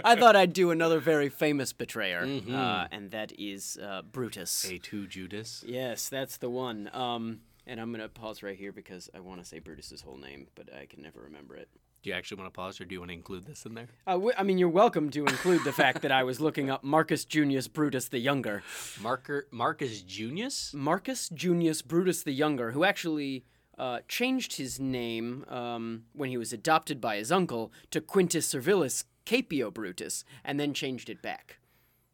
I 0.05 0.17
thought 0.17 0.35
I'd 0.37 0.53
do 0.53 0.71
another 0.71 0.99
very 0.99 1.29
famous 1.29 1.73
betrayer, 1.73 2.23
uh, 2.51 2.87
and 2.91 3.11
that 3.13 3.33
is 3.39 3.79
uh, 3.81 4.03
Brutus. 4.03 4.65
A 4.71 4.79
two 4.79 5.07
Judas. 5.21 5.63
Yes, 5.67 6.09
that's 6.09 6.39
the 6.39 6.49
one. 6.49 6.89
Um, 6.95 7.41
and 7.67 7.79
I'm 7.81 7.93
gonna 7.93 8.09
pause 8.09 8.43
right 8.43 8.57
here 8.57 8.73
because 8.73 9.11
I 9.15 9.21
want 9.21 9.41
to 9.41 9.47
say 9.47 9.59
Brutus's 9.59 10.01
whole 10.01 10.17
name, 10.17 10.47
but 10.55 10.73
I 10.75 10.87
can 10.87 11.03
never 11.03 11.21
remember 11.21 11.57
it. 11.57 11.69
Do 12.03 12.09
you 12.09 12.17
actually 12.17 12.39
want 12.41 12.55
to 12.55 12.57
pause, 12.57 12.81
or 12.81 12.87
do 12.87 12.95
you 12.95 13.01
want 13.01 13.11
to 13.11 13.15
include 13.15 13.45
this 13.45 13.67
in 13.67 13.75
there? 13.75 13.89
Uh, 14.07 14.13
w- 14.13 14.33
I 14.39 14.43
mean, 14.43 14.57
you're 14.57 14.71
welcome 14.71 15.11
to 15.11 15.21
include 15.27 15.65
the 15.65 15.73
fact 15.73 16.01
that 16.01 16.11
I 16.11 16.23
was 16.23 16.41
looking 16.41 16.71
up 16.71 16.83
Marcus 16.83 17.27
Junius 17.27 17.69
Brutus 17.69 18.09
the 18.09 18.19
Younger. 18.19 18.63
Marker 19.03 19.47
Marcus 19.51 20.01
Junius. 20.01 20.73
Marcus 20.73 21.29
Junius 21.29 21.83
Brutus 21.83 22.23
the 22.23 22.33
Younger, 22.33 22.71
who 22.71 22.85
actually 22.85 23.45
uh, 23.77 23.99
changed 24.09 24.57
his 24.57 24.81
name 24.81 25.45
um, 25.49 26.05
when 26.15 26.31
he 26.31 26.39
was 26.39 26.55
adopted 26.55 26.99
by 27.03 27.17
his 27.17 27.31
uncle 27.31 27.71
to 27.91 28.01
Quintus 28.01 28.47
Servilius 28.47 29.05
Caepio 29.27 29.71
Brutus, 29.73 30.25
and 30.43 30.59
then 30.59 30.73
changed 30.73 31.11
it 31.11 31.21
back. 31.21 31.59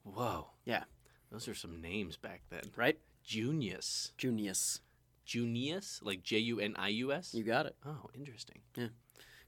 Whoa, 0.03 0.49
Yeah, 0.65 0.85
those 1.31 1.49
are 1.49 1.55
some 1.55 1.81
names 1.81 2.17
back 2.17 2.43
then. 2.51 2.63
right? 2.77 2.99
Junius. 3.25 4.13
Junius. 4.17 4.81
Junius, 5.25 6.01
like 6.03 6.23
J 6.23 6.39
U 6.39 6.61
N 6.61 6.75
I 6.79 6.89
U 6.89 7.13
S. 7.13 7.35
You 7.35 7.43
got 7.43 7.67
it. 7.67 7.75
Oh, 7.85 8.09
interesting. 8.15 8.61
Yeah. 8.77 8.89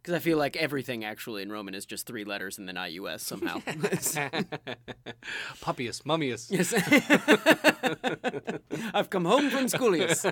Because 0.03 0.15
I 0.15 0.19
feel 0.21 0.39
like 0.39 0.57
everything 0.57 1.05
actually 1.05 1.43
in 1.43 1.51
Roman 1.53 1.75
is 1.75 1.85
just 1.85 2.07
three 2.07 2.25
letters 2.25 2.57
and 2.57 2.69
then 2.69 2.77
IUS 2.77 3.21
somehow. 3.21 3.59
Puppius, 5.61 6.03
mummius. 6.03 6.51
yes. 6.51 6.73
I've 8.95 9.11
come 9.11 9.25
home 9.25 9.51
from 9.51 9.67
Schoolius. 9.67 10.25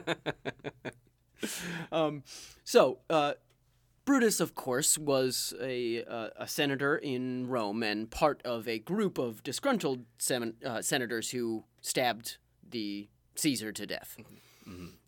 um, 1.93 2.23
so, 2.65 2.99
uh, 3.11 3.35
Brutus, 4.07 4.39
of 4.39 4.55
course, 4.55 4.97
was 4.97 5.53
a, 5.61 6.05
uh, 6.05 6.29
a 6.37 6.47
senator 6.49 6.97
in 6.97 7.49
Rome 7.49 7.83
and 7.83 8.09
part 8.09 8.41
of 8.45 8.69
a 8.69 8.79
group 8.79 9.19
of 9.19 9.43
disgruntled 9.43 10.05
sem- 10.19 10.55
uh, 10.65 10.81
senators 10.81 11.33
who 11.33 11.65
stabbed 11.81 12.39
the 12.67 13.09
Caesar 13.35 13.73
to 13.73 13.85
death. 13.85 14.17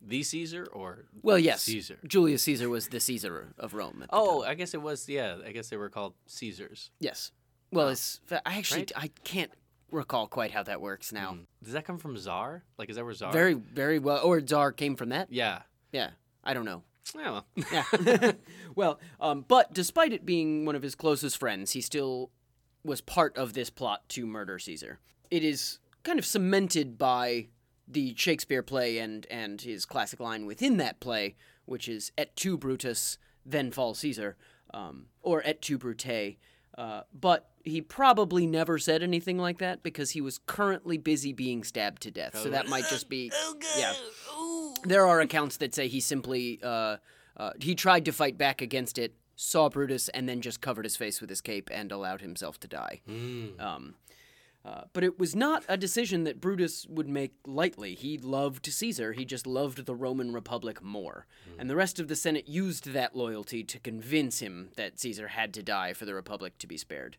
The 0.01 0.23
Caesar 0.23 0.67
or 0.71 1.05
Well, 1.21 1.39
yes, 1.39 1.63
Caesar. 1.63 1.97
Julius 2.05 2.43
Caesar 2.43 2.69
was 2.69 2.89
the 2.89 2.99
Caesar 2.99 3.53
of 3.57 3.73
Rome. 3.73 4.05
Oh, 4.09 4.43
I 4.43 4.53
guess 4.53 4.73
it 4.73 4.81
was. 4.81 5.07
Yeah, 5.07 5.37
I 5.45 5.51
guess 5.53 5.69
they 5.69 5.77
were 5.77 5.89
called 5.89 6.13
Caesars. 6.27 6.91
Yes. 6.99 7.31
Well, 7.71 7.89
it's 7.89 8.19
I 8.45 8.57
actually 8.57 8.81
Right? 8.81 8.91
I 8.95 9.07
can't 9.23 9.51
recall 9.91 10.27
quite 10.27 10.51
how 10.51 10.63
that 10.63 10.81
works 10.81 11.11
now. 11.11 11.37
Does 11.63 11.73
that 11.73 11.85
come 11.85 11.97
from 11.97 12.17
Czar? 12.17 12.63
Like, 12.77 12.89
is 12.89 12.95
that 12.95 13.03
where 13.05 13.13
Czar? 13.13 13.31
Very 13.31 13.53
very 13.53 13.99
well. 13.99 14.23
Or 14.23 14.39
Tsar 14.41 14.71
came 14.71 14.95
from 14.95 15.09
that. 15.09 15.31
Yeah. 15.31 15.63
Yeah. 15.91 16.11
I 16.43 16.53
don't 16.53 16.65
know. 16.65 16.83
Yeah. 17.15 17.31
Well. 17.31 17.45
Yeah. 17.71 18.31
well, 18.75 18.99
um, 19.19 19.45
but 19.47 19.73
despite 19.73 20.13
it 20.13 20.25
being 20.25 20.65
one 20.65 20.75
of 20.75 20.81
his 20.81 20.95
closest 20.95 21.37
friends, 21.37 21.71
he 21.71 21.81
still 21.81 22.31
was 22.83 23.01
part 23.01 23.37
of 23.37 23.53
this 23.53 23.69
plot 23.69 24.07
to 24.09 24.25
murder 24.25 24.59
Caesar. 24.59 24.99
It 25.29 25.43
is 25.43 25.79
kind 26.03 26.19
of 26.19 26.25
cemented 26.25 26.97
by 26.97 27.47
the 27.87 28.13
Shakespeare 28.15 28.63
play 28.63 28.99
and 28.99 29.25
and 29.29 29.61
his 29.61 29.85
classic 29.85 30.19
line 30.19 30.45
within 30.45 30.77
that 30.77 30.99
play, 30.99 31.35
which 31.65 31.89
is 31.89 32.11
"Et 32.17 32.35
tu, 32.35 32.57
Brutus, 32.57 33.17
then 33.45 33.71
fall 33.71 33.93
Caesar," 33.95 34.37
um, 34.73 35.07
or 35.21 35.41
"Et 35.45 35.61
tu, 35.61 35.77
Brute." 35.77 36.37
Uh, 36.77 37.01
but 37.13 37.49
he 37.63 37.81
probably 37.81 38.47
never 38.47 38.77
said 38.79 39.03
anything 39.03 39.37
like 39.37 39.57
that 39.57 39.83
because 39.83 40.11
he 40.11 40.21
was 40.21 40.39
currently 40.45 40.97
busy 40.97 41.33
being 41.33 41.63
stabbed 41.63 42.01
to 42.03 42.11
death. 42.11 42.37
So 42.37 42.49
that 42.49 42.67
might 42.69 42.85
just 42.89 43.09
be 43.09 43.31
yeah. 43.77 43.93
There 44.83 45.05
are 45.05 45.19
accounts 45.19 45.57
that 45.57 45.75
say 45.75 45.87
he 45.87 45.99
simply 45.99 46.59
uh, 46.63 46.97
uh, 47.37 47.51
he 47.59 47.75
tried 47.75 48.05
to 48.05 48.11
fight 48.11 48.37
back 48.37 48.61
against 48.61 48.97
it, 48.97 49.13
saw 49.35 49.69
Brutus, 49.69 50.09
and 50.09 50.27
then 50.27 50.41
just 50.41 50.61
covered 50.61 50.85
his 50.85 50.97
face 50.97 51.21
with 51.21 51.29
his 51.29 51.41
cape 51.41 51.69
and 51.71 51.91
allowed 51.91 52.21
himself 52.21 52.59
to 52.61 52.67
die. 52.67 53.01
Um, 53.59 53.95
uh, 54.65 54.81
but 54.91 55.05
it 55.05 55.17
was 55.17 55.35
not 55.35 55.63
a 55.69 55.77
decision 55.77 56.25
that 56.25 56.41
Brutus 56.41 56.85
would 56.87 57.07
make 57.07 57.31
lightly. 57.45 57.95
He 57.95 58.17
loved 58.17 58.65
Caesar. 58.65 59.13
He 59.13 59.23
just 59.23 59.47
loved 59.47 59.85
the 59.85 59.95
Roman 59.95 60.33
Republic 60.33 60.81
more. 60.83 61.25
And 61.57 61.69
the 61.69 61.77
rest 61.77 61.97
of 61.99 62.09
the 62.09 62.15
Senate 62.15 62.49
used 62.49 62.91
that 62.91 63.15
loyalty 63.15 63.63
to 63.63 63.79
convince 63.79 64.39
him 64.39 64.69
that 64.75 64.99
Caesar 64.99 65.29
had 65.29 65.53
to 65.53 65.63
die 65.63 65.93
for 65.93 66.05
the 66.05 66.13
Republic 66.13 66.57
to 66.59 66.67
be 66.67 66.75
spared. 66.77 67.15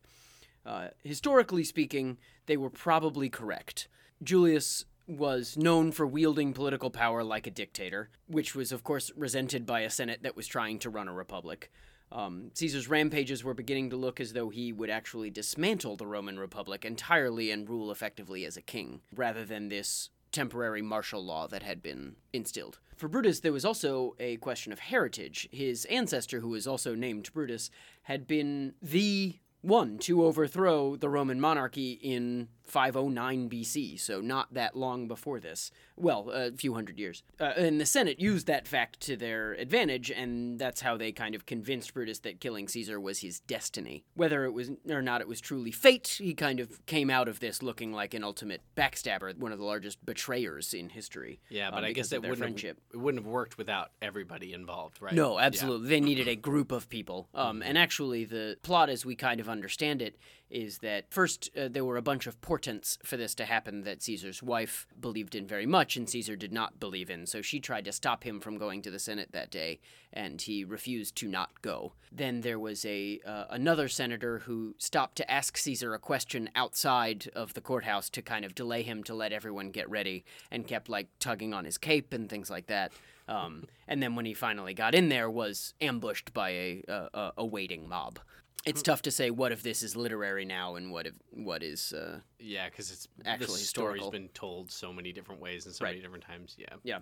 Uh, 0.67 0.89
historically 1.03 1.65
speaking, 1.65 2.19
they 2.45 2.59
were 2.59 2.69
probably 2.71 3.31
correct. 3.31 3.89
Julius 4.23 4.85
was 5.11 5.57
known 5.57 5.93
for 5.93 6.07
wielding 6.07 6.53
political 6.53 6.91
power 6.91 7.23
like 7.25 7.47
a 7.47 7.51
dictator, 7.51 8.11
which 8.27 8.55
was, 8.55 8.73
of 8.73 8.85
course, 8.85 9.11
resented 9.17 9.67
by 9.67 9.81
a 9.81 9.91
Senate 9.91 10.23
that 10.23 10.37
was 10.37 10.47
trying 10.47 10.79
to 10.81 10.91
run 10.91 11.09
a 11.09 11.13
republic. 11.13 11.71
Um, 12.13 12.51
Caesar's 12.55 12.89
rampages 12.89 13.45
were 13.45 13.55
beginning 13.55 13.91
to 13.91 13.97
look 13.97 14.21
as 14.21 14.33
though 14.33 14.49
he 14.49 14.73
would 14.73 14.91
actually 14.91 15.31
dismantle 15.31 15.97
the 15.97 16.07
Roman 16.07 16.39
Republic 16.39 16.85
entirely 16.85 17.51
and 17.51 17.69
rule 17.69 17.91
effectively 17.91 18.45
as 18.45 18.57
a 18.57 18.63
king, 18.63 19.01
rather 19.15 19.45
than 19.45 19.69
this 19.69 20.11
temporary 20.33 20.83
martial 20.83 21.25
law 21.25 21.47
that 21.49 21.63
had 21.63 21.83
been 21.83 22.17
instilled. 22.33 22.79
For 22.97 23.09
Brutus, 23.09 23.41
there 23.41 23.53
was 23.53 23.65
also 23.65 24.15
a 24.21 24.37
question 24.37 24.73
of 24.73 24.79
heritage. 24.79 25.49
His 25.51 25.85
ancestor, 25.87 26.41
who 26.41 26.51
was 26.51 26.67
also 26.67 26.95
named 26.95 27.33
Brutus, 27.33 27.71
had 28.03 28.27
been 28.27 28.75
the 28.83 29.37
one 29.63 29.99
to 29.99 30.25
overthrow 30.25 30.97
the 30.97 31.09
Roman 31.09 31.41
monarchy 31.41 31.93
in 31.93 32.49
509 32.71 33.49
BC, 33.51 33.99
so 34.01 34.21
not 34.21 34.53
that 34.55 34.77
long 34.77 35.09
before 35.09 35.41
this. 35.41 35.71
Well, 35.97 36.31
a 36.31 36.51
few 36.53 36.73
hundred 36.75 36.99
years. 36.99 37.23
Uh, 37.39 37.53
and 37.57 37.81
the 37.81 37.85
Senate 37.87 38.19
used 38.21 38.47
that 38.47 38.67
fact 38.67 39.01
to 39.01 39.17
their 39.17 39.53
advantage, 39.53 40.11
and 40.11 40.59
that's 40.59 40.81
how 40.81 40.97
they 40.97 41.13
kind 41.13 41.35
of 41.35 41.45
convinced 41.45 41.93
Brutus 41.93 42.21
that 42.21 42.41
killing 42.41 42.69
Caesar 42.69 42.99
was 42.99 43.19
his 43.21 43.41
destiny. 43.41 44.05
Whether 44.15 44.45
it 44.45 44.53
was 44.53 44.71
or 44.89 45.03
not 45.03 45.21
it 45.21 45.29
was 45.29 45.41
truly 45.41 45.71
fate, 45.71 46.17
he 46.19 46.33
kind 46.33 46.59
of 46.61 46.85
came 46.87 47.11
out 47.11 47.29
of 47.29 47.41
this 47.41 47.63
looking 47.63 47.93
like 47.93 48.15
an 48.15 48.25
ultimate 48.25 48.63
backstabber, 48.77 49.37
one 49.37 49.53
of 49.53 49.59
the 49.59 49.65
largest 49.65 50.05
betrayers 50.07 50.73
in 50.73 50.89
history. 50.89 51.41
Yeah, 51.51 51.69
um, 51.69 51.75
but 51.75 51.85
I 51.85 51.93
guess 51.93 52.09
their 52.09 52.21
wouldn't 52.21 52.39
friendship. 52.39 52.79
have, 52.93 53.01
it 53.01 53.03
wouldn't 53.05 53.23
have 53.25 53.31
worked 53.31 53.59
without 53.59 53.91
everybody 54.01 54.53
involved, 54.55 55.03
right? 55.03 55.15
No, 55.15 55.39
Yeah. 55.39 55.47
absolutely. 55.47 55.89
They 55.89 56.01
needed 56.01 56.29
a 56.29 56.37
group 56.51 56.73
of 56.73 56.89
people. 56.89 57.29
Um, 57.35 57.63
and 57.63 57.77
actually, 57.77 58.25
the 58.25 58.57
plot, 58.63 58.89
as 58.89 59.05
we 59.05 59.17
kind 59.17 59.41
of 59.41 59.49
understand 59.49 60.01
it, 60.01 60.17
is 60.51 60.79
that 60.79 61.05
first 61.11 61.51
uh, 61.57 61.69
there 61.69 61.85
were 61.85 61.97
a 61.97 62.03
bunch 62.03 62.27
of 62.27 62.41
portents 62.41 62.99
for 63.05 63.17
this 63.17 63.35
to 63.37 63.45
happen 63.45 63.83
that 63.83 64.03
Caesar's 64.03 64.43
wife 64.43 64.87
believed 64.99 65.35
in 65.35 65.47
very 65.47 65.67
much, 65.67 65.97
and 65.97 66.09
Caesar 66.11 66.37
did 66.37 66.53
not 66.53 66.81
believe 66.81 67.09
in. 67.11 67.27
So 67.27 67.41
she 67.43 67.61
tried 67.61 67.85
to 67.85 67.93
stop 67.93 68.25
him 68.25 68.41
from 68.41 68.59
going 68.59 68.83
to 68.83 68.91
the 68.91 68.99
Senate 68.99 69.31
that 69.33 69.51
day, 69.51 69.81
and 70.13 70.41
he 70.43 70.65
refused 70.65 71.15
to 71.17 71.29
not 71.29 71.63
go. 71.63 71.93
Then 72.11 72.41
there 72.41 72.59
was 72.59 72.85
a 72.85 73.21
uh, 73.25 73.45
another 73.51 73.89
senator 73.89 74.41
who 74.41 74.75
stopped 74.79 75.17
to 75.17 75.31
ask 75.31 75.57
Caesar 75.57 75.95
a 75.95 75.99
question 75.99 76.51
outside 76.55 77.31
of 77.35 77.55
the 77.55 77.61
courthouse 77.61 78.11
to 78.11 78.23
kind 78.23 78.45
of 78.45 78.55
delay 78.55 78.83
him 78.83 79.03
to 79.05 79.15
let 79.15 79.33
everyone 79.33 79.71
get 79.71 79.89
ready, 79.89 80.25
and 80.51 80.67
kept 80.67 80.89
like 80.89 81.09
tugging 81.21 81.55
on 81.55 81.65
his 81.65 81.79
cape 81.79 82.13
and 82.13 82.29
things 82.29 82.51
like 82.51 82.67
that. 82.67 82.93
Um, 83.29 83.65
and 83.87 84.03
then 84.03 84.17
when 84.17 84.25
he 84.27 84.35
finally 84.35 84.75
got 84.75 84.95
in 84.95 85.09
there, 85.09 85.31
was 85.31 85.75
ambushed 85.81 86.35
by 86.35 86.51
a 86.51 86.83
a, 86.89 87.09
a- 87.15 87.33
a 87.39 87.47
waiting 87.47 87.89
mob. 87.89 88.19
It's 88.67 88.83
tough 88.83 89.03
to 89.03 89.11
say 89.11 89.31
what 89.31 89.53
if 89.53 89.63
this 89.63 89.83
is 89.83 89.97
literary 89.97 90.45
now 90.45 90.75
and 90.77 90.93
what 90.93 91.07
if 91.07 91.15
what 91.33 91.63
is. 91.63 91.93
Uh, 91.93 92.21
Yeah, 92.39 92.69
because 92.69 92.91
it's 92.91 93.09
Actually 93.25 93.47
the 93.47 93.53
story's 93.65 94.01
historical. 94.03 94.11
been 94.11 94.29
told 94.29 94.71
so 94.71 94.93
many 94.93 95.13
different 95.13 95.41
ways 95.41 95.67
and 95.67 95.75
so 95.75 95.85
Right. 95.85 95.93
many 95.93 96.03
different 96.03 96.25
times. 96.25 96.57
Yeah. 96.59 96.77
Yeah. 96.83 96.99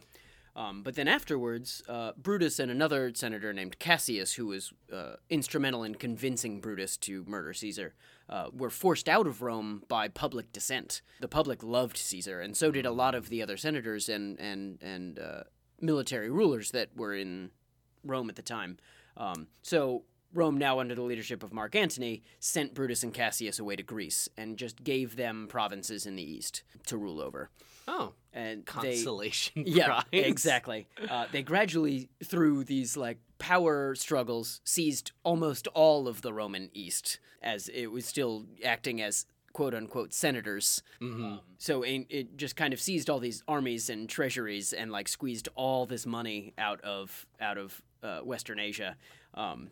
Um, 0.57 0.83
but 0.83 0.95
then 0.97 1.07
afterwards, 1.07 1.83
uh, 1.89 2.13
Brutus 2.17 2.59
and 2.59 2.69
another 2.71 3.13
senator 3.15 3.53
named 3.53 3.79
Cassius, 3.79 4.33
who 4.35 4.47
was 4.47 4.73
uh, 4.93 5.15
instrumental 5.31 5.85
in 5.85 5.95
convincing 5.95 6.61
Brutus 6.61 6.97
to 6.99 7.23
murder 7.29 7.53
Caesar, 7.53 7.95
uh, 8.29 8.49
were 8.53 8.71
forced 8.71 9.09
out 9.09 9.27
of 9.29 9.41
Rome 9.43 9.85
by 9.89 10.09
public 10.09 10.51
dissent. 10.53 11.01
The 11.21 11.29
public 11.29 11.63
loved 11.63 11.97
Caesar, 11.97 12.41
and 12.41 12.57
so 12.57 12.71
did 12.73 12.87
a 12.87 12.91
lot 12.91 13.15
of 13.15 13.29
the 13.29 13.41
other 13.43 13.57
senators 13.57 14.09
and 14.09 14.39
and 14.41 14.83
and 14.83 15.19
uh, 15.21 15.43
military 15.81 16.31
rulers 16.31 16.73
that 16.73 16.89
were 16.97 17.15
in 17.15 17.51
Rome 18.03 18.29
at 18.29 18.35
the 18.37 18.43
time. 18.43 18.79
Um, 19.17 19.49
so 19.63 20.05
Rome, 20.35 20.59
now 20.59 20.79
under 20.81 20.95
the 20.95 21.03
leadership 21.03 21.43
of 21.43 21.53
Mark 21.53 21.75
Antony, 21.75 22.23
sent 22.39 22.75
Brutus 22.75 23.03
and 23.03 23.15
Cassius 23.15 23.59
away 23.59 23.77
to 23.77 23.83
Greece 23.83 24.29
and 24.37 24.57
just 24.57 24.85
gave 24.85 25.17
them 25.17 25.47
provinces 25.49 26.07
in 26.07 26.17
the 26.17 26.23
east 26.23 26.63
to 26.87 26.97
rule 26.99 27.21
over. 27.21 27.51
Oh, 27.87 28.13
And 28.35 28.61
they, 28.61 28.63
consolation 28.65 29.65
yeah, 29.67 30.03
exactly. 30.13 30.87
Uh, 31.09 31.27
they 31.33 31.43
gradually, 31.43 32.11
through 32.23 32.65
these 32.65 32.97
like 32.97 33.19
power 33.39 33.95
struggles, 33.95 34.61
seized 34.65 35.13
almost 35.25 35.67
all 35.69 36.07
of 36.07 36.21
the 36.21 36.33
Roman 36.35 36.69
East, 36.75 37.19
as 37.43 37.69
it 37.69 37.87
was 37.87 38.05
still 38.05 38.45
acting 38.63 39.01
as 39.01 39.25
quote 39.55 39.75
unquote 39.75 40.13
senators. 40.13 40.83
Mhm. 41.01 41.41
So 41.57 41.83
it, 41.83 42.07
it 42.11 42.37
just 42.37 42.55
kind 42.57 42.75
of 42.75 42.81
seized 42.81 43.09
all 43.09 43.19
these 43.19 43.43
armies 43.49 43.89
and 43.89 44.07
treasuries 44.09 44.75
and 44.75 44.93
like 44.93 45.09
squeezed 45.09 45.49
all 45.55 45.87
this 45.87 46.05
money 46.05 46.53
out 46.59 46.83
of 46.83 47.27
out 47.41 47.57
of 47.57 47.81
uh, 48.03 48.19
Western 48.21 48.59
Asia. 48.61 48.97
Um, 49.33 49.71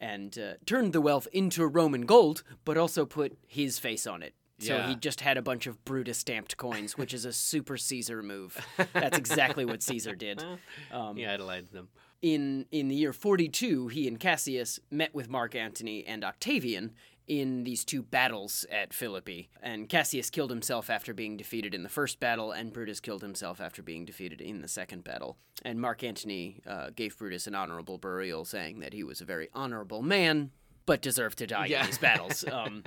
and 0.00 0.38
uh, 0.38 0.54
turned 0.66 0.92
the 0.92 1.00
wealth 1.00 1.26
into 1.32 1.66
Roman 1.66 2.02
gold, 2.02 2.42
but 2.64 2.76
also 2.76 3.06
put 3.06 3.36
his 3.46 3.78
face 3.78 4.06
on 4.06 4.22
it. 4.22 4.34
So 4.58 4.74
Yeah. 4.76 4.88
he 4.88 4.94
just 4.96 5.20
had 5.20 5.36
a 5.36 5.42
bunch 5.42 5.66
of 5.66 5.84
Brutus 5.84 6.16
stamped 6.18 6.56
coins, 6.56 6.96
which 6.96 7.12
is 7.12 7.24
a 7.26 7.32
super 7.32 7.76
Caesar 7.76 8.22
move. 8.22 8.56
That's 8.94 9.18
exactly 9.18 9.64
what 9.66 9.82
Caesar 9.82 10.14
did. 10.26 10.42
Um, 10.90 11.16
he 11.16 11.26
idolized 11.26 11.72
them. 11.72 11.88
in 12.22 12.64
in 12.72 12.88
the 12.88 12.94
year 12.94 13.12
42 13.12 13.88
he 13.88 14.08
and 14.08 14.18
cassius 14.18 14.80
met 14.90 15.14
with 15.14 15.28
mark 15.28 15.54
antony 15.54 16.02
and 16.06 16.24
octavian 16.24 16.92
in 17.26 17.64
these 17.64 17.84
two 17.84 18.02
battles 18.02 18.64
at 18.70 18.92
philippi 18.94 19.48
and 19.62 19.88
cassius 19.88 20.30
killed 20.30 20.50
himself 20.50 20.88
after 20.88 21.12
being 21.12 21.36
defeated 21.36 21.74
in 21.74 21.82
the 21.82 21.88
first 21.88 22.20
battle 22.20 22.52
and 22.52 22.72
brutus 22.72 23.00
killed 23.00 23.22
himself 23.22 23.60
after 23.60 23.82
being 23.82 24.04
defeated 24.04 24.40
in 24.40 24.60
the 24.62 24.68
second 24.68 25.02
battle 25.02 25.36
and 25.62 25.80
mark 25.80 26.04
antony 26.04 26.60
uh, 26.66 26.90
gave 26.94 27.16
brutus 27.18 27.46
an 27.46 27.54
honorable 27.54 27.98
burial 27.98 28.44
saying 28.44 28.78
that 28.80 28.92
he 28.92 29.02
was 29.02 29.20
a 29.20 29.24
very 29.24 29.48
honorable 29.54 30.02
man 30.02 30.50
but 30.86 31.02
deserved 31.02 31.38
to 31.38 31.46
die 31.46 31.66
Yeah. 31.66 31.80
in 31.80 31.86
these 31.86 31.98
battles 31.98 32.44
um, 32.52 32.84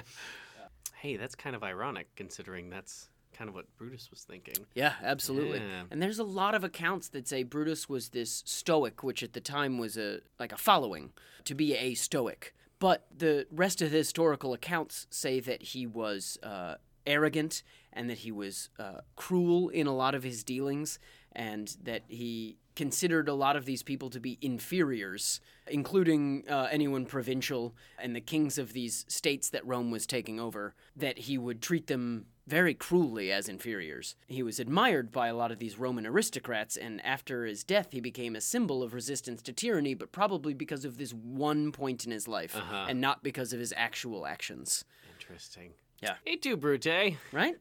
Hey, 1.01 1.15
that's 1.15 1.35
kind 1.35 1.55
of 1.55 1.63
ironic 1.63 2.07
considering 2.17 2.69
that's 2.69 3.07
kind 3.31 3.47
of 3.47 3.55
what 3.55 3.65
Brutus 3.77 4.09
was 4.11 4.23
thinking. 4.23 4.65
Yeah, 4.75 4.95
absolutely. 5.01 5.59
Yeah. 5.59 5.83
And 5.89 6.01
there's 6.01 6.19
a 6.19 6.25
lot 6.25 6.55
of 6.55 6.65
accounts 6.65 7.07
that 7.09 7.25
say 7.25 7.43
Brutus 7.43 7.87
was 7.87 8.09
this 8.09 8.43
stoic, 8.45 9.01
which 9.01 9.23
at 9.23 9.31
the 9.31 9.39
time 9.39 9.77
was 9.77 9.95
a 9.97 10.19
like 10.39 10.51
a 10.51 10.57
following 10.57 11.13
to 11.45 11.55
be 11.55 11.73
a 11.73 11.93
stoic. 11.93 12.53
But 12.79 13.05
the 13.15 13.45
rest 13.51 13.81
of 13.81 13.91
the 13.91 13.97
historical 13.97 14.53
accounts 14.53 15.05
say 15.09 15.39
that 15.41 15.61
he 15.61 15.85
was 15.85 16.37
uh, 16.41 16.75
arrogant 17.05 17.63
and 17.91 18.09
that 18.09 18.19
he 18.19 18.31
was 18.31 18.69
uh, 18.79 19.01
cruel 19.15 19.69
in 19.69 19.85
a 19.87 19.95
lot 19.95 20.15
of 20.15 20.23
his 20.23 20.43
dealings, 20.43 20.99
and 21.33 21.75
that 21.83 22.03
he 22.07 22.57
considered 22.75 23.27
a 23.27 23.33
lot 23.33 23.55
of 23.55 23.65
these 23.65 23.83
people 23.83 24.09
to 24.09 24.19
be 24.19 24.37
inferiors, 24.41 25.41
including 25.67 26.43
uh, 26.49 26.67
anyone 26.71 27.05
provincial 27.05 27.75
and 27.97 28.15
the 28.15 28.21
kings 28.21 28.57
of 28.57 28.71
these 28.73 29.05
states 29.09 29.49
that 29.49 29.65
Rome 29.65 29.91
was 29.91 30.05
taking 30.05 30.39
over, 30.39 30.75
that 30.95 31.17
he 31.17 31.37
would 31.37 31.61
treat 31.61 31.87
them 31.87 32.27
very 32.49 32.73
cruelly 32.73 33.31
as 33.31 33.47
inferiors. 33.47 34.15
He 34.27 34.41
was 34.43 34.59
admired 34.59 35.11
by 35.11 35.27
a 35.27 35.35
lot 35.35 35.51
of 35.51 35.59
these 35.59 35.77
Roman 35.77 36.05
aristocrats, 36.07 36.75
and 36.75 36.99
after 37.05 37.45
his 37.45 37.63
death, 37.63 37.89
he 37.91 38.01
became 38.01 38.35
a 38.35 38.41
symbol 38.41 38.81
of 38.83 38.93
resistance 38.93 39.41
to 39.43 39.53
tyranny, 39.53 39.93
but 39.93 40.11
probably 40.11 40.53
because 40.53 40.83
of 40.83 40.97
this 40.97 41.13
one 41.13 41.71
point 41.71 42.05
in 42.05 42.11
his 42.11 42.27
life, 42.27 42.55
Uh-huh. 42.55 42.87
and 42.89 42.99
not 42.99 43.23
because 43.23 43.53
of 43.53 43.59
his 43.59 43.73
actual 43.77 44.25
actions. 44.25 44.83
Interesting. 45.19 45.73
Yeah. 46.01 46.15
Et 46.25 46.41
tu, 46.41 46.55
Brute. 46.57 46.85
Uh, 46.87 47.15
Right? 47.33 47.55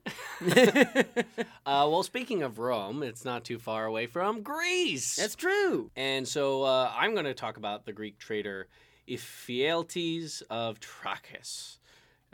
well, 1.66 2.02
speaking 2.02 2.42
of 2.42 2.58
Rome, 2.58 3.02
it's 3.02 3.24
not 3.24 3.44
too 3.44 3.58
far 3.58 3.84
away 3.84 4.06
from 4.06 4.42
Greece. 4.42 5.16
That's 5.16 5.34
true. 5.34 5.90
And 5.96 6.26
so 6.26 6.62
uh, 6.62 6.90
I'm 6.96 7.12
going 7.14 7.24
to 7.26 7.34
talk 7.34 7.56
about 7.56 7.84
the 7.84 7.92
Greek 7.92 8.18
traitor 8.18 8.68
Ephialtes 9.08 10.42
of 10.50 10.78
Trachis. 10.80 11.78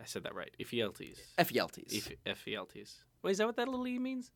I 0.00 0.04
said 0.04 0.24
that 0.24 0.34
right. 0.34 0.50
Ephialtes. 0.60 1.18
Ephialtes. 1.38 1.96
Eph- 2.26 2.36
Ephialtes. 2.46 2.94
Wait, 3.22 3.30
is 3.32 3.38
that 3.38 3.46
what 3.46 3.56
that 3.56 3.68
little 3.68 3.86
e 3.86 3.98
means? 3.98 4.30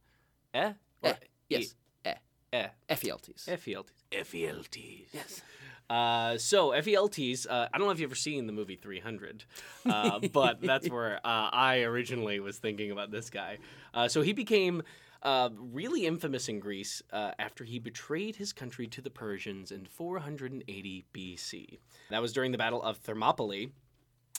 Eh? 0.54 0.72
Or 1.02 1.10
Eh, 1.10 1.14
yes. 1.48 1.74
Eh. 2.04 2.14
Eh. 2.52 2.66
Ephialtes. 2.88 3.46
Ephialtes. 3.48 3.92
Ephialtes. 4.12 5.06
Yes. 5.12 5.42
Uh, 5.90 6.36
so 6.36 6.70
Ephialtes, 6.70 7.46
uh, 7.48 7.68
I 7.72 7.78
don't 7.78 7.86
know 7.86 7.92
if 7.92 7.98
you've 8.00 8.10
ever 8.10 8.14
seen 8.14 8.46
the 8.46 8.52
movie 8.52 8.76
300, 8.76 9.44
uh, 9.86 10.20
but 10.32 10.60
that's 10.60 10.88
where 10.90 11.16
uh, 11.24 11.48
I 11.52 11.80
originally 11.82 12.40
was 12.40 12.58
thinking 12.58 12.90
about 12.90 13.10
this 13.10 13.30
guy. 13.30 13.58
Uh, 13.94 14.06
so 14.06 14.20
he 14.20 14.32
became 14.34 14.82
uh, 15.22 15.48
really 15.58 16.04
infamous 16.06 16.48
in 16.48 16.60
Greece 16.60 17.02
uh, 17.12 17.32
after 17.38 17.64
he 17.64 17.78
betrayed 17.78 18.36
his 18.36 18.52
country 18.52 18.86
to 18.88 19.00
the 19.00 19.10
Persians 19.10 19.72
in 19.72 19.86
480 19.86 21.04
BC. 21.14 21.78
That 22.10 22.20
was 22.22 22.32
during 22.34 22.52
the 22.52 22.58
Battle 22.58 22.82
of 22.82 22.98
Thermopylae, 22.98 23.68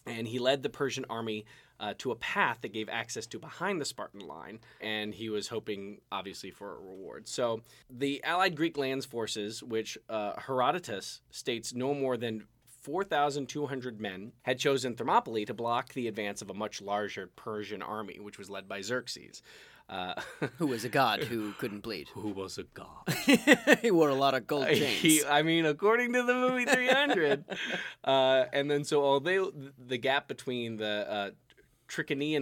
and 0.05 0.27
he 0.27 0.39
led 0.39 0.63
the 0.63 0.69
Persian 0.69 1.05
army 1.09 1.45
uh, 1.79 1.93
to 1.97 2.11
a 2.11 2.15
path 2.15 2.59
that 2.61 2.73
gave 2.73 2.89
access 2.89 3.25
to 3.27 3.39
behind 3.39 3.79
the 3.79 3.85
Spartan 3.85 4.21
line, 4.21 4.59
and 4.81 5.13
he 5.13 5.29
was 5.29 5.47
hoping, 5.47 6.01
obviously, 6.11 6.51
for 6.51 6.75
a 6.75 6.79
reward. 6.79 7.27
So 7.27 7.61
the 7.89 8.23
allied 8.23 8.55
Greek 8.55 8.77
lands 8.77 9.05
forces, 9.05 9.63
which 9.63 9.97
uh, 10.09 10.33
Herodotus 10.39 11.21
states 11.31 11.73
no 11.73 11.93
more 11.93 12.17
than 12.17 12.45
4,200 12.81 13.99
men, 13.99 14.31
had 14.43 14.57
chosen 14.57 14.95
Thermopylae 14.95 15.45
to 15.45 15.53
block 15.53 15.93
the 15.93 16.07
advance 16.07 16.41
of 16.41 16.49
a 16.49 16.53
much 16.53 16.81
larger 16.81 17.27
Persian 17.27 17.81
army, 17.81 18.19
which 18.19 18.37
was 18.37 18.49
led 18.49 18.67
by 18.67 18.81
Xerxes. 18.81 19.41
Uh, 19.89 20.13
Who 20.57 20.67
was 20.67 20.85
a 20.85 20.89
god 20.89 21.23
who 21.23 21.53
couldn't 21.53 21.79
bleed. 21.79 22.09
who 22.13 22.29
was 22.29 22.59
a 22.59 22.63
god? 22.63 23.09
he 23.81 23.89
wore 23.89 24.09
a 24.09 24.15
lot 24.15 24.35
of 24.35 24.45
gold 24.45 24.67
chains. 24.67 25.01
He, 25.01 25.23
I 25.25 25.41
mean, 25.41 25.65
according 25.65 26.13
to 26.13 26.23
the 26.23 26.35
movie 26.35 26.65
300. 26.65 27.43
uh, 28.03 28.45
and 28.53 28.69
then, 28.69 28.83
so 28.83 29.03
although 29.03 29.51
the 29.77 29.97
gap 29.97 30.27
between 30.27 30.77
the 30.77 31.09
uh, 31.09 31.31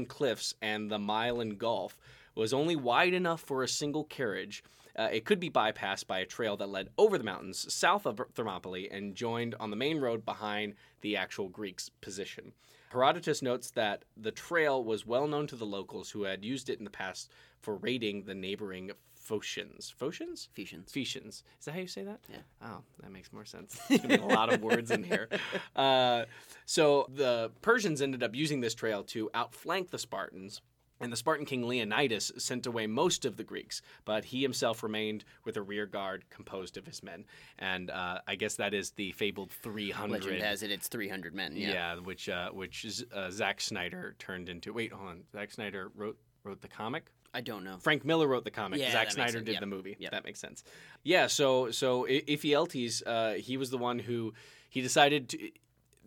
cliffs 0.10 0.56
and 0.62 0.92
the 0.92 1.00
Malian 1.00 1.56
Gulf 1.56 1.98
was 2.36 2.54
only 2.54 2.76
wide 2.76 3.14
enough 3.14 3.40
for 3.42 3.64
a 3.64 3.68
single 3.68 4.04
carriage, 4.04 4.62
uh, 4.98 5.08
it 5.12 5.24
could 5.24 5.40
be 5.40 5.50
bypassed 5.50 6.06
by 6.06 6.20
a 6.20 6.26
trail 6.26 6.58
that 6.58 6.68
led 6.68 6.90
over 6.98 7.18
the 7.18 7.24
mountains 7.24 7.72
south 7.74 8.06
of 8.06 8.20
Thermopylae 8.36 8.90
and 8.90 9.16
joined 9.16 9.56
on 9.60 9.70
the 9.70 9.76
main 9.78 10.00
road 10.02 10.26
behind 10.26 10.74
the 11.02 11.16
actual 11.16 11.48
Greeks' 11.48 11.90
position. 12.02 12.52
Herodotus 12.90 13.42
notes 13.42 13.72
that 13.72 14.06
the 14.16 14.32
trail 14.32 14.84
was 14.84 15.06
well 15.06 15.28
known 15.28 15.48
to 15.48 15.56
the 15.56 15.66
locals 15.66 16.10
who 16.10 16.24
had 16.24 16.46
used 16.46 16.70
it 16.70 16.80
in 16.80 16.86
the 16.86 16.90
past 16.90 17.32
for 17.60 17.76
raiding 17.76 18.24
the 18.24 18.36
neighboring 18.36 18.92
Phocians. 19.28 19.94
Phocians? 19.94 20.48
Ephesians. 20.54 20.90
Ephesians. 20.90 21.44
Is 21.60 21.66
that 21.66 21.74
how 21.74 21.80
you 21.80 21.88
say 21.88 22.04
that? 22.04 22.20
Yeah. 22.32 22.38
Oh, 22.64 22.82
that 23.02 23.12
makes 23.12 23.34
more 23.34 23.44
sense. 23.46 23.78
There's 23.90 24.02
gonna 24.02 24.18
be 24.18 24.24
a 24.24 24.28
lot 24.28 24.54
of 24.54 24.62
words 24.62 24.92
in 24.92 25.04
here. 25.04 25.30
Uh, 25.76 26.26
so 26.66 27.08
the 27.14 27.52
Persians 27.62 28.02
ended 28.02 28.24
up 28.24 28.34
using 28.34 28.62
this 28.62 28.74
trail 28.74 29.04
to 29.04 29.30
outflank 29.36 29.92
the 29.92 30.00
Spartans. 30.00 30.62
And 31.00 31.12
the 31.12 31.18
Spartan 31.18 31.46
king 31.46 31.68
Leonidas 31.68 32.32
sent 32.38 32.66
away 32.66 32.88
most 32.88 33.26
of 33.26 33.38
the 33.38 33.44
Greeks, 33.44 33.82
but 34.06 34.26
he 34.26 34.42
himself 34.42 34.82
remained 34.82 35.26
with 35.46 35.56
a 35.58 35.62
rear 35.62 35.86
guard 35.86 36.26
composed 36.30 36.78
of 36.78 36.86
his 36.86 37.04
men. 37.04 37.26
And 37.60 37.90
uh, 37.92 38.20
I 38.28 38.36
guess 38.36 38.56
that 38.56 38.74
is 38.74 38.92
the 38.92 39.12
fabled 39.12 39.52
300. 39.52 40.12
Legend 40.24 40.42
has 40.42 40.64
it 40.64 40.72
it's 40.72 40.88
300 40.88 41.36
men. 41.36 41.56
Yeah. 41.56 41.72
Yeah, 41.72 41.96
which 42.00 42.30
uh, 42.30 42.50
which 42.50 42.84
is, 42.86 43.06
uh, 43.14 43.30
Zack 43.30 43.62
Snyder 43.62 44.16
turned 44.20 44.50
into. 44.50 44.74
Wait, 44.74 44.92
hold 44.92 45.10
on. 45.10 45.24
Zack 45.34 45.52
Snyder 45.52 45.92
wrote 45.96 46.18
wrote 46.44 46.62
the 46.62 46.68
comic. 46.68 47.12
I 47.34 47.42
don't 47.42 47.64
know. 47.64 47.78
Frank 47.80 48.04
Miller 48.06 48.28
wrote 48.28 48.46
the 48.46 48.52
comic. 48.52 48.80
Yeah, 48.80 48.92
Zack 48.92 49.12
Snyder 49.12 49.42
did 49.42 49.54
Yep. 49.54 49.60
the 49.60 49.66
movie. 49.68 49.96
Yep. 50.00 50.12
That 50.12 50.24
makes 50.26 50.40
sense. 50.40 50.64
Yeah. 51.04 51.28
So 51.28 51.70
so 51.72 52.08
I- 52.08 52.24
Ephialtes, 52.28 53.04
uh, 53.06 53.34
he 53.34 53.58
was 53.58 53.70
the 53.70 53.78
one 53.78 54.00
who 54.00 54.34
he 54.70 54.82
decided 54.82 55.30
to. 55.30 55.52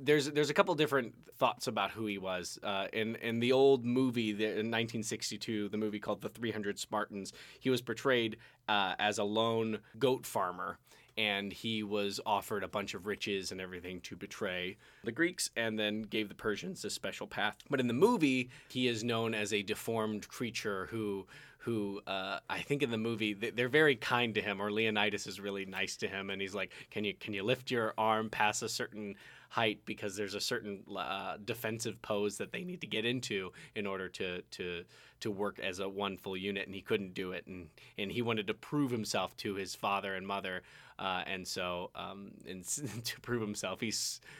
There's 0.02 0.30
there's 0.30 0.50
a 0.50 0.54
couple 0.54 0.74
different 0.74 1.14
thoughts 1.36 1.66
about 1.66 1.90
who 1.90 2.06
he 2.06 2.18
was. 2.18 2.58
Uh, 2.62 2.86
in 2.92 3.16
in 3.16 3.40
the 3.40 3.52
old 3.52 3.84
movie, 3.84 4.32
the, 4.32 4.44
in 4.44 4.70
1962, 4.70 5.68
the 5.68 5.76
movie 5.76 6.00
called 6.00 6.22
The 6.22 6.28
300 6.28 6.78
Spartans, 6.78 7.32
he 7.58 7.70
was 7.70 7.82
portrayed 7.82 8.36
uh, 8.68 8.94
as 8.98 9.18
a 9.18 9.24
lone 9.24 9.78
goat 9.98 10.26
farmer. 10.26 10.78
And 11.18 11.52
he 11.52 11.82
was 11.82 12.18
offered 12.24 12.62
a 12.64 12.68
bunch 12.68 12.94
of 12.94 13.04
riches 13.04 13.52
and 13.52 13.60
everything 13.60 14.00
to 14.02 14.16
betray 14.16 14.78
the 15.04 15.12
Greeks 15.12 15.50
and 15.54 15.78
then 15.78 16.02
gave 16.02 16.30
the 16.30 16.34
Persians 16.34 16.82
a 16.84 16.88
special 16.88 17.26
path. 17.26 17.56
But 17.68 17.80
in 17.80 17.88
the 17.88 17.92
movie, 17.92 18.48
he 18.70 18.86
is 18.86 19.04
known 19.04 19.34
as 19.34 19.52
a 19.52 19.60
deformed 19.60 20.28
creature 20.28 20.86
who 20.90 21.26
who 21.60 22.00
uh, 22.06 22.38
I 22.48 22.60
think 22.60 22.82
in 22.82 22.90
the 22.90 22.96
movie 22.96 23.34
they're 23.34 23.68
very 23.68 23.96
kind 23.96 24.34
to 24.34 24.40
him, 24.40 24.62
or 24.62 24.72
Leonidas 24.72 25.26
is 25.26 25.38
really 25.40 25.66
nice 25.66 25.96
to 25.98 26.08
him, 26.08 26.30
and 26.30 26.40
he's 26.40 26.54
like, 26.54 26.72
"Can 26.90 27.04
you 27.04 27.12
can 27.14 27.34
you 27.34 27.42
lift 27.42 27.70
your 27.70 27.92
arm 27.98 28.30
past 28.30 28.62
a 28.62 28.68
certain 28.68 29.14
height 29.50 29.80
because 29.84 30.16
there's 30.16 30.34
a 30.34 30.40
certain 30.40 30.80
uh, 30.96 31.36
defensive 31.44 32.00
pose 32.00 32.38
that 32.38 32.52
they 32.52 32.64
need 32.64 32.80
to 32.80 32.86
get 32.86 33.04
into 33.04 33.52
in 33.74 33.86
order 33.86 34.08
to 34.08 34.40
to 34.42 34.84
to 35.20 35.30
work 35.30 35.58
as 35.58 35.80
a 35.80 35.88
one 35.88 36.16
full 36.16 36.36
unit, 36.36 36.66
and 36.66 36.74
he 36.74 36.80
couldn't 36.80 37.12
do 37.12 37.32
it, 37.32 37.46
and 37.46 37.68
and 37.98 38.10
he 38.10 38.22
wanted 38.22 38.46
to 38.46 38.54
prove 38.54 38.90
himself 38.90 39.36
to 39.36 39.54
his 39.54 39.74
father 39.74 40.14
and 40.14 40.26
mother, 40.26 40.62
uh, 40.98 41.22
and 41.26 41.46
so 41.46 41.90
um, 41.94 42.30
and 42.48 42.64
to 43.04 43.20
prove 43.20 43.42
himself, 43.42 43.80
he 43.80 43.92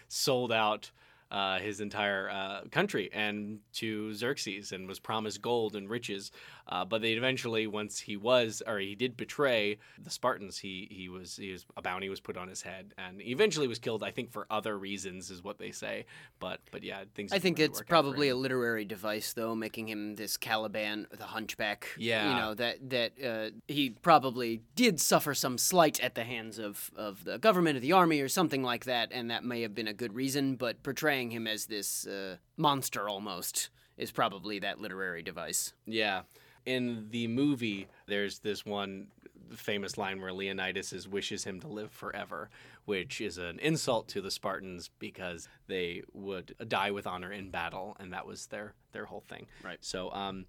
sold 0.09 0.53
out 0.53 0.91
uh, 1.31 1.59
his 1.59 1.81
entire 1.81 2.29
uh, 2.31 2.61
country 2.71 3.09
and 3.13 3.61
to 3.73 4.13
Xerxes 4.15 4.73
and 4.73 4.89
was 4.89 4.99
promised 4.99 5.41
gold 5.41 5.77
and 5.77 5.89
riches. 5.89 6.33
Uh, 6.71 6.85
but 6.85 7.03
they 7.03 7.13
eventually, 7.13 7.67
once 7.67 7.99
he 7.99 8.17
was 8.17 8.63
or 8.67 8.79
he 8.79 8.95
did 8.95 9.17
betray 9.17 9.79
the 10.03 10.11
Spartans, 10.11 10.59
he 10.59 10.87
he 10.91 11.09
was 11.09 11.37
he 11.37 11.51
was 11.53 11.67
a 11.77 11.83
bounty 11.83 12.09
was 12.09 12.21
put 12.21 12.37
on 12.37 12.49
his 12.49 12.63
head 12.63 12.95
and 12.97 13.21
he 13.21 13.33
eventually 13.33 13.67
was 13.67 13.79
killed. 13.79 14.05
I 14.05 14.13
think 14.13 14.31
for 14.31 14.47
other 14.51 14.79
reasons 14.79 15.31
is 15.31 15.43
what 15.43 15.59
they 15.59 15.73
say. 15.73 16.07
But 16.39 16.61
but 16.71 16.85
yeah, 16.85 17.05
things. 17.15 17.33
I 17.33 17.41
think 17.41 17.59
really 17.59 17.71
it's 17.71 17.81
work 17.81 17.87
out 17.87 17.87
for 17.87 17.91
probably 17.91 18.29
a 18.29 18.37
literary 18.37 18.85
device, 18.85 19.33
though, 19.33 19.55
making 19.55 19.89
him 19.89 20.15
this 20.15 20.37
Caliban, 20.37 21.09
the 21.11 21.25
Hunchback. 21.25 21.89
Yeah. 21.99 22.31
you 22.31 22.41
know 22.41 22.55
that 22.55 22.91
that 22.91 23.13
uh, 23.25 23.51
he 23.67 23.91
probably 23.91 24.63
did 24.77 25.01
suffer 25.01 25.35
some 25.35 25.59
slight 25.59 25.99
at 26.01 26.15
the 26.15 26.25
hands 26.25 26.59
of 26.59 26.93
of 26.95 27.25
the 27.25 27.39
government 27.39 27.77
of 27.77 27.83
the 27.83 27.93
army 27.93 28.21
or 28.21 28.29
something 28.29 28.63
like 28.63 28.85
that, 28.85 29.11
and 29.13 29.31
that 29.31 29.45
may 29.45 29.63
have 29.63 29.75
been 29.75 29.89
a 29.89 29.93
good 29.93 30.15
reason. 30.15 30.55
But 30.55 30.83
portraying 30.85 31.33
him 31.33 31.49
as 31.49 31.67
this 31.67 32.07
uh, 32.07 32.37
monster 32.57 33.09
almost 33.09 33.71
is 33.97 34.11
probably 34.11 34.59
that 34.61 34.81
literary 34.81 35.23
device. 35.23 35.73
Yeah. 35.85 36.23
In 36.71 37.09
the 37.11 37.27
movie, 37.27 37.89
there's 38.07 38.39
this 38.39 38.65
one 38.65 39.09
famous 39.57 39.99
line 39.99 40.21
where 40.21 40.33
Leonidas 40.33 40.93
is, 40.93 41.09
wishes 41.09 41.43
him 41.43 41.61
to 41.61 41.69
live 41.69 41.91
forever, 41.91 42.49
which 42.85 43.21
is 43.21 43.39
an 43.39 43.59
insult 43.59 44.07
to 44.09 44.21
the 44.21 44.31
Spartans 44.31 44.91
because 44.99 45.49
they 45.67 46.03
would 46.13 46.55
die 46.69 46.93
with 46.93 47.07
honor 47.07 47.33
in 47.33 47.51
battle, 47.51 47.97
and 47.99 48.13
that 48.13 48.25
was 48.27 48.47
their 48.47 48.75
their 48.93 49.05
whole 49.05 49.25
thing. 49.29 49.47
Right. 49.65 49.79
So, 49.81 50.13
um, 50.13 50.47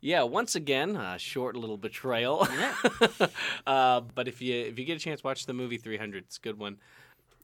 yeah, 0.00 0.22
once 0.22 0.54
again, 0.54 0.94
a 0.94 1.18
short 1.18 1.56
little 1.56 1.78
betrayal. 1.78 2.46
uh, 3.66 4.00
but 4.00 4.28
if 4.28 4.40
you 4.40 4.54
if 4.54 4.78
you 4.78 4.84
get 4.84 4.96
a 4.96 5.00
chance, 5.00 5.24
watch 5.24 5.46
the 5.46 5.54
movie 5.54 5.78
300. 5.78 6.24
It's 6.24 6.36
a 6.36 6.40
good 6.40 6.58
one. 6.58 6.78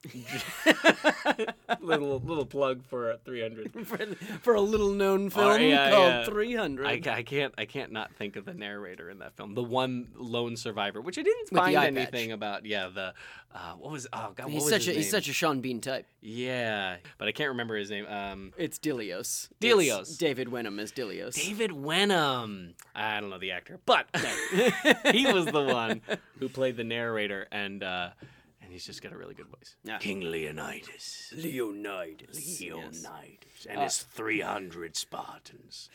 little 1.80 2.18
little 2.20 2.46
plug 2.46 2.82
for 2.84 3.16
300. 3.24 3.72
for, 3.86 3.98
for 4.40 4.54
a 4.54 4.60
little 4.60 4.90
known 4.90 5.30
film 5.30 5.60
yeah, 5.60 5.90
called 5.90 6.12
yeah. 6.12 6.24
300. 6.24 6.86
I, 6.86 6.90
I 6.90 7.22
can't 7.22 7.54
I 7.56 7.64
can't 7.64 7.92
not 7.92 8.12
think 8.14 8.36
of 8.36 8.44
the 8.44 8.54
narrator 8.54 9.10
in 9.10 9.20
that 9.20 9.36
film, 9.36 9.54
the 9.54 9.62
one 9.62 10.08
lone 10.16 10.56
survivor, 10.56 11.00
which 11.00 11.18
I 11.18 11.22
didn't 11.22 11.52
With 11.52 11.60
find 11.60 11.76
anything 11.76 12.30
patch. 12.30 12.34
about. 12.34 12.66
Yeah, 12.66 12.88
the 12.88 13.14
uh, 13.54 13.74
what 13.78 13.92
was 13.92 14.06
oh 14.12 14.32
god, 14.34 14.44
what 14.46 14.52
he's 14.52 14.62
was 14.64 14.72
such 14.72 14.86
his 14.86 14.96
a 14.96 14.98
he's 14.98 15.10
such 15.10 15.28
a 15.28 15.32
Sean 15.32 15.60
Bean 15.60 15.80
type. 15.80 16.06
yeah, 16.20 16.96
but 17.18 17.28
I 17.28 17.32
can't 17.32 17.50
remember 17.50 17.76
his 17.76 17.90
name. 17.90 18.06
Um, 18.06 18.52
It's 18.56 18.78
Dilios. 18.78 19.50
Dilios. 19.60 20.00
It's 20.00 20.16
David 20.16 20.48
Wenham 20.48 20.78
is 20.80 20.90
Dilios. 20.90 21.34
David 21.34 21.70
Wenham. 21.72 22.74
I 22.94 23.20
don't 23.20 23.30
know 23.30 23.38
the 23.38 23.52
actor, 23.52 23.78
but 23.86 24.06
he 25.12 25.30
was 25.32 25.46
the 25.46 25.62
one 25.62 26.00
who 26.40 26.48
played 26.48 26.76
the 26.76 26.84
narrator, 26.84 27.46
and 27.52 27.82
uh, 27.82 28.10
and 28.22 28.41
he's 28.72 28.84
just 28.84 29.02
got 29.02 29.12
a 29.12 29.16
really 29.16 29.34
good 29.34 29.46
voice. 29.46 29.76
Yeah. 29.84 29.98
King 29.98 30.20
Leonidas. 30.20 31.32
Leonidas. 31.36 32.60
Leonidas 32.60 33.06
yes. 33.06 33.66
and 33.68 33.80
his 33.80 33.98
300 33.98 34.96
Spartans. 34.96 35.90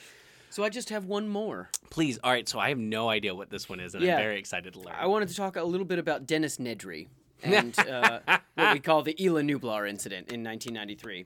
So 0.49 0.63
I 0.63 0.69
just 0.69 0.89
have 0.89 1.05
one 1.05 1.27
more. 1.27 1.69
Please, 1.89 2.19
all 2.23 2.31
right. 2.31 2.47
So 2.47 2.59
I 2.59 2.69
have 2.69 2.77
no 2.77 3.09
idea 3.09 3.35
what 3.35 3.49
this 3.49 3.67
one 3.67 3.79
is, 3.79 3.95
and 3.95 4.03
Yeah. 4.03 4.15
I'm 4.15 4.23
very 4.23 4.39
excited 4.39 4.73
to 4.73 4.79
learn. 4.79 4.95
I 4.97 5.07
wanted 5.07 5.29
to 5.29 5.35
talk 5.35 5.55
a 5.55 5.63
little 5.63 5.85
bit 5.85 5.99
about 5.99 6.25
Dennis 6.25 6.57
Nedry 6.57 7.07
and 7.43 7.77
uh, 7.79 8.19
what 8.55 8.73
we 8.73 8.79
call 8.79 9.03
the 9.03 9.15
Isla 9.23 9.41
Nublar 9.41 9.87
incident 9.89 10.31
in 10.31 10.43
1993. 10.43 11.25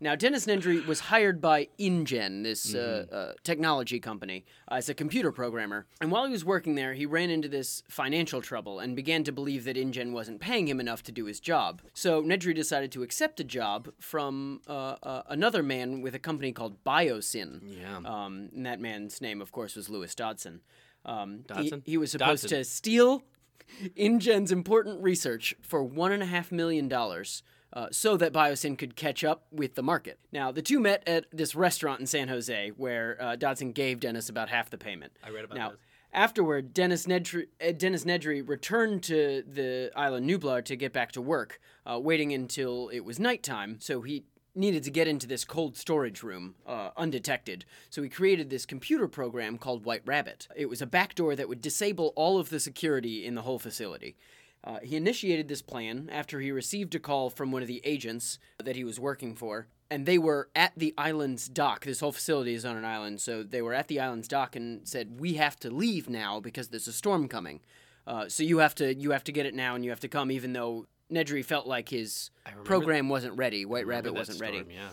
Now, 0.00 0.14
Dennis 0.14 0.46
Nedry 0.46 0.86
was 0.86 1.00
hired 1.00 1.40
by 1.40 1.68
InGen, 1.78 2.42
this 2.42 2.74
uh, 2.74 3.06
uh, 3.10 3.32
technology 3.42 3.98
company, 3.98 4.44
uh, 4.70 4.74
as 4.76 4.88
a 4.88 4.94
computer 4.94 5.32
programmer. 5.32 5.86
And 6.00 6.10
while 6.10 6.24
he 6.24 6.30
was 6.32 6.44
working 6.44 6.74
there, 6.76 6.94
he 6.94 7.04
ran 7.06 7.30
into 7.30 7.48
this 7.48 7.82
financial 7.88 8.40
trouble 8.40 8.78
and 8.78 8.94
began 8.94 9.24
to 9.24 9.32
believe 9.32 9.64
that 9.64 9.76
InGen 9.76 10.12
wasn't 10.12 10.40
paying 10.40 10.68
him 10.68 10.78
enough 10.80 11.02
to 11.04 11.12
do 11.12 11.24
his 11.24 11.40
job. 11.40 11.82
So 11.94 12.22
Nedry 12.22 12.54
decided 12.54 12.92
to 12.92 13.02
accept 13.02 13.40
a 13.40 13.44
job 13.44 13.88
from 14.00 14.60
uh, 14.68 14.96
uh, 15.02 15.22
another 15.28 15.62
man 15.62 16.00
with 16.00 16.14
a 16.14 16.20
company 16.20 16.52
called 16.52 16.82
Biosyn. 16.84 17.60
Yeah. 17.64 17.96
Um, 18.04 18.50
and 18.54 18.66
that 18.66 18.80
man's 18.80 19.20
name, 19.20 19.40
of 19.40 19.50
course, 19.52 19.74
was 19.74 19.88
Lewis 19.88 20.14
Dodgson. 20.14 20.60
Um, 21.04 21.38
he- 21.38 21.42
Dodgson? 21.54 21.82
He, 21.84 21.96
was 21.96 22.12
supposed 22.12 22.42
Dodgson. 22.42 22.58
to 22.58 22.64
steal 22.64 23.24
InGen's 23.96 24.52
important 24.52 25.02
research 25.02 25.54
for 25.60 25.82
one 25.82 26.12
and 26.12 26.22
a 26.22 26.26
half 26.26 26.52
million 26.52 26.88
dollars. 26.88 27.42
Uh, 27.70 27.88
so 27.90 28.16
that 28.16 28.32
Biosyn 28.32 28.78
could 28.78 28.96
catch 28.96 29.22
up 29.22 29.44
with 29.52 29.74
the 29.74 29.82
market. 29.82 30.18
Now, 30.32 30.50
the 30.50 30.62
two 30.62 30.80
met 30.80 31.06
at 31.06 31.26
this 31.30 31.54
restaurant 31.54 32.00
in 32.00 32.06
San 32.06 32.28
Jose 32.28 32.70
where 32.78 33.18
uh, 33.20 33.36
Dodgson 33.36 33.72
gave 33.72 34.00
Dennis 34.00 34.30
about 34.30 34.48
half 34.48 34.70
the 34.70 34.78
payment. 34.78 35.12
I 35.22 35.28
read 35.28 35.44
about 35.44 35.58
now. 35.58 35.72
Afterward, 36.12 36.72
Dennis 36.72 37.06
Nedry, 37.06 37.48
uh, 37.60 37.72
Dennis 37.72 38.04
Nedry 38.04 38.46
returned 38.46 39.02
to 39.04 39.42
the 39.46 39.90
island 39.94 40.28
Nublar 40.28 40.64
to 40.64 40.76
get 40.76 40.92
back 40.92 41.12
to 41.12 41.20
work, 41.20 41.60
uh, 41.84 42.00
waiting 42.00 42.32
until 42.32 42.88
it 42.88 43.00
was 43.00 43.20
nighttime. 43.20 43.76
So 43.80 44.00
he 44.00 44.24
needed 44.54 44.82
to 44.84 44.90
get 44.90 45.06
into 45.06 45.26
this 45.26 45.44
cold 45.44 45.76
storage 45.76 46.22
room 46.22 46.54
uh, 46.66 46.90
undetected. 46.96 47.64
So 47.90 48.02
he 48.02 48.08
created 48.08 48.48
this 48.48 48.66
computer 48.66 49.06
program 49.06 49.58
called 49.58 49.84
White 49.84 50.02
Rabbit. 50.06 50.48
It 50.56 50.68
was 50.68 50.82
a 50.82 50.86
backdoor 50.86 51.36
that 51.36 51.48
would 51.48 51.60
disable 51.60 52.12
all 52.16 52.38
of 52.38 52.48
the 52.48 52.58
security 52.58 53.24
in 53.24 53.34
the 53.34 53.42
whole 53.42 53.58
facility. 53.58 54.16
Uh, 54.64 54.78
he 54.82 54.96
initiated 54.96 55.48
this 55.48 55.62
plan 55.62 56.08
after 56.12 56.40
he 56.40 56.50
received 56.50 56.94
a 56.94 56.98
call 56.98 57.30
from 57.30 57.52
one 57.52 57.62
of 57.62 57.68
the 57.68 57.80
agents 57.84 58.38
that 58.62 58.76
he 58.76 58.84
was 58.84 58.98
working 59.00 59.34
for, 59.34 59.68
and 59.90 60.04
they 60.04 60.18
were 60.18 60.48
at 60.54 60.72
the 60.76 60.92
island's 60.98 61.48
dock. 61.48 61.84
This 61.84 62.00
whole 62.00 62.12
facility 62.12 62.54
is 62.54 62.64
on 62.64 62.76
an 62.76 62.84
island, 62.84 63.20
so 63.20 63.42
they 63.42 63.62
were 63.62 63.72
at 63.74 63.88
the 63.88 64.00
island's 64.00 64.28
dock 64.28 64.56
and 64.56 64.86
said, 64.86 65.20
"We 65.20 65.34
have 65.34 65.56
to 65.60 65.70
leave 65.70 66.08
now 66.08 66.40
because 66.40 66.68
there's 66.68 66.88
a 66.88 66.92
storm 66.92 67.28
coming. 67.28 67.60
Uh, 68.06 68.28
so 68.28 68.42
you 68.42 68.58
have 68.58 68.74
to 68.76 68.94
you 68.94 69.12
have 69.12 69.24
to 69.24 69.32
get 69.32 69.46
it 69.46 69.54
now, 69.54 69.74
and 69.74 69.84
you 69.84 69.90
have 69.90 70.00
to 70.00 70.08
come." 70.08 70.30
Even 70.32 70.52
though 70.52 70.86
Nedry 71.10 71.44
felt 71.44 71.66
like 71.66 71.88
his 71.88 72.30
program 72.64 73.08
wasn't 73.08 73.36
ready, 73.38 73.64
White 73.64 73.86
Rabbit 73.86 74.12
wasn't 74.12 74.40
ready 74.40 74.58
Yeah. 74.68 74.88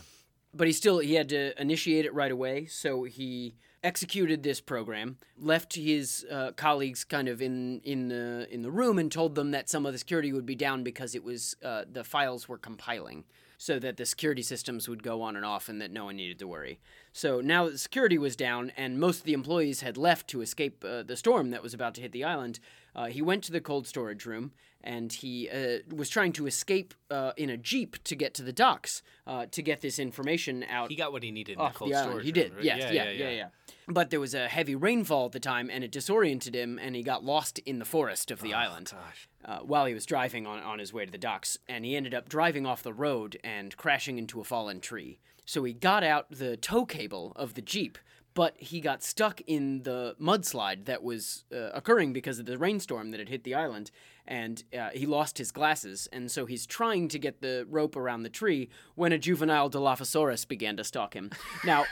but 0.54 0.68
he 0.68 0.74
still 0.74 1.00
he 1.00 1.16
had 1.16 1.28
to 1.30 1.60
initiate 1.62 2.06
it 2.06 2.14
right 2.14 2.32
away 2.32 2.66
so 2.68 3.04
he 3.04 3.56
executed 3.86 4.42
this 4.42 4.60
program 4.60 5.18
left 5.40 5.76
his 5.76 6.26
uh, 6.32 6.52
colleagues 6.58 7.04
kind 7.04 7.28
of 7.28 7.42
in 7.42 7.80
in 7.82 8.10
the 8.10 8.48
in 8.52 8.64
the 8.64 8.72
room 8.72 8.98
and 8.98 9.12
told 9.12 9.36
them 9.36 9.52
that 9.52 9.70
some 9.70 9.86
of 9.86 9.94
the 9.94 10.00
security 10.00 10.34
would 10.34 10.46
be 10.46 10.56
down 10.56 10.84
because 10.84 11.14
it 11.14 11.24
was 11.24 11.56
uh, 11.64 11.84
the 11.90 12.04
files 12.04 12.50
were 12.50 12.58
compiling 12.58 13.24
so 13.58 13.80
that 13.80 13.96
the 13.96 14.06
security 14.06 14.42
systems 14.42 14.90
would 14.90 15.02
go 15.02 15.22
on 15.22 15.36
and 15.36 15.46
off 15.46 15.70
and 15.70 15.80
that 15.80 15.92
no 15.92 16.06
one 16.06 16.18
needed 16.18 16.38
to 16.40 16.48
worry. 16.48 16.78
So 17.14 17.40
now 17.40 17.66
that 17.66 17.72
the 17.72 17.78
security 17.78 18.18
was 18.18 18.36
down 18.36 18.72
and 18.76 19.00
most 19.00 19.20
of 19.20 19.24
the 19.24 19.34
employees 19.34 19.80
had 19.80 19.96
left 19.96 20.28
to 20.30 20.42
escape 20.42 20.84
uh, 20.84 21.04
the 21.04 21.16
storm 21.16 21.52
that 21.52 21.64
was 21.64 21.74
about 21.74 21.96
to 21.96 22.02
hit 22.02 22.12
the 22.12 22.26
island 22.26 22.60
uh, 22.96 23.06
he 23.06 23.22
went 23.22 23.44
to 23.44 23.52
the 23.52 23.62
cold 23.62 23.86
storage 23.86 24.26
room 24.26 24.52
and 24.86 25.12
he 25.12 25.50
uh, 25.50 25.80
was 25.94 26.10
trying 26.10 26.32
to 26.34 26.48
escape 26.48 26.94
uh, 27.12 27.32
in 27.36 27.50
a 27.50 27.58
jeep 27.58 28.02
to 28.06 28.16
get 28.16 28.34
to 28.36 28.44
the 28.44 28.54
docks 28.54 29.02
uh, 29.28 29.48
to 29.52 29.62
get 29.62 29.82
this 29.82 30.00
information 30.00 30.64
out 30.70 30.90
He 30.92 30.96
got 30.96 31.12
what 31.12 31.24
he 31.24 31.32
needed 31.32 31.54
in 31.58 31.60
the 31.64 31.70
cold 31.72 31.92
the 31.92 31.96
island. 31.96 32.12
storage 32.12 32.26
He 32.26 32.32
room, 32.32 32.50
did, 32.50 32.56
right? 32.56 32.64
yes, 32.64 32.94
yeah, 32.94 33.04
yeah, 33.04 33.12
yeah, 33.12 33.30
Yeah. 33.32 33.48
But 33.88 34.10
there 34.12 34.20
was 34.20 34.34
a 34.34 34.48
heavy 34.48 34.76
rainfall 34.76 35.26
at 35.28 35.32
the 35.34 35.40
time, 35.40 35.70
and 35.70 35.84
it 35.84 35.92
disoriented 35.92 36.56
him, 36.56 36.80
and 36.82 36.96
he 36.96 37.04
got 37.04 37.24
lost 37.24 37.60
in 37.60 37.80
the 37.80 37.86
forest 37.86 38.32
of 38.32 38.42
the 38.42 38.54
island 38.54 38.92
Oh, 38.94 38.98
Gosh. 38.98 39.28
uh, 39.46 39.60
while 39.64 39.86
he 39.86 39.94
was 39.94 40.06
driving 40.06 40.48
on, 40.48 40.60
on 40.60 40.80
his 40.80 40.94
way 40.94 41.06
to 41.06 41.12
the 41.12 41.18
docks, 41.18 41.58
and 41.68 41.84
he 41.86 41.96
ended 41.96 42.14
up 42.14 42.30
driving 42.30 42.66
off 42.66 42.82
the 42.84 42.94
road 42.94 43.38
and 43.44 43.76
crashing 43.78 44.18
into 44.18 44.40
a 44.40 44.44
fallen 44.44 44.80
tree. 44.80 45.20
So 45.46 45.64
he 45.64 45.74
got 45.74 46.04
out 46.04 46.26
the 46.32 46.58
tow 46.58 46.86
cable 46.86 47.34
of 47.36 47.54
the 47.54 47.62
Jeep, 47.62 47.98
but 48.36 48.54
he 48.58 48.80
got 48.82 49.02
stuck 49.02 49.42
in 49.48 49.82
the 49.84 50.16
mudslide 50.22 50.86
that 50.86 51.02
was 51.02 51.46
uh, 51.52 51.70
occurring 51.74 52.14
because 52.14 52.38
of 52.38 52.46
the 52.46 52.58
rainstorm 52.58 53.10
that 53.10 53.20
had 53.20 53.30
hit 53.30 53.44
the 53.44 53.56
island, 53.56 53.90
and 54.28 54.64
uh, 54.78 54.90
he 54.94 55.06
lost 55.08 55.40
his 55.40 55.52
glasses, 55.52 56.08
and 56.12 56.30
so 56.30 56.46
he's 56.46 56.68
trying 56.68 57.08
to 57.08 57.18
get 57.18 57.42
the 57.42 57.66
rope 57.70 57.96
around 57.96 58.24
the 58.24 58.30
tree 58.30 58.70
when 58.94 59.12
a 59.12 59.18
juvenile 59.18 59.70
Dilophosaurus 59.70 60.48
began 60.48 60.78
to 60.78 60.84
stalk 60.84 61.16
him. 61.16 61.32
Now, 61.64 61.86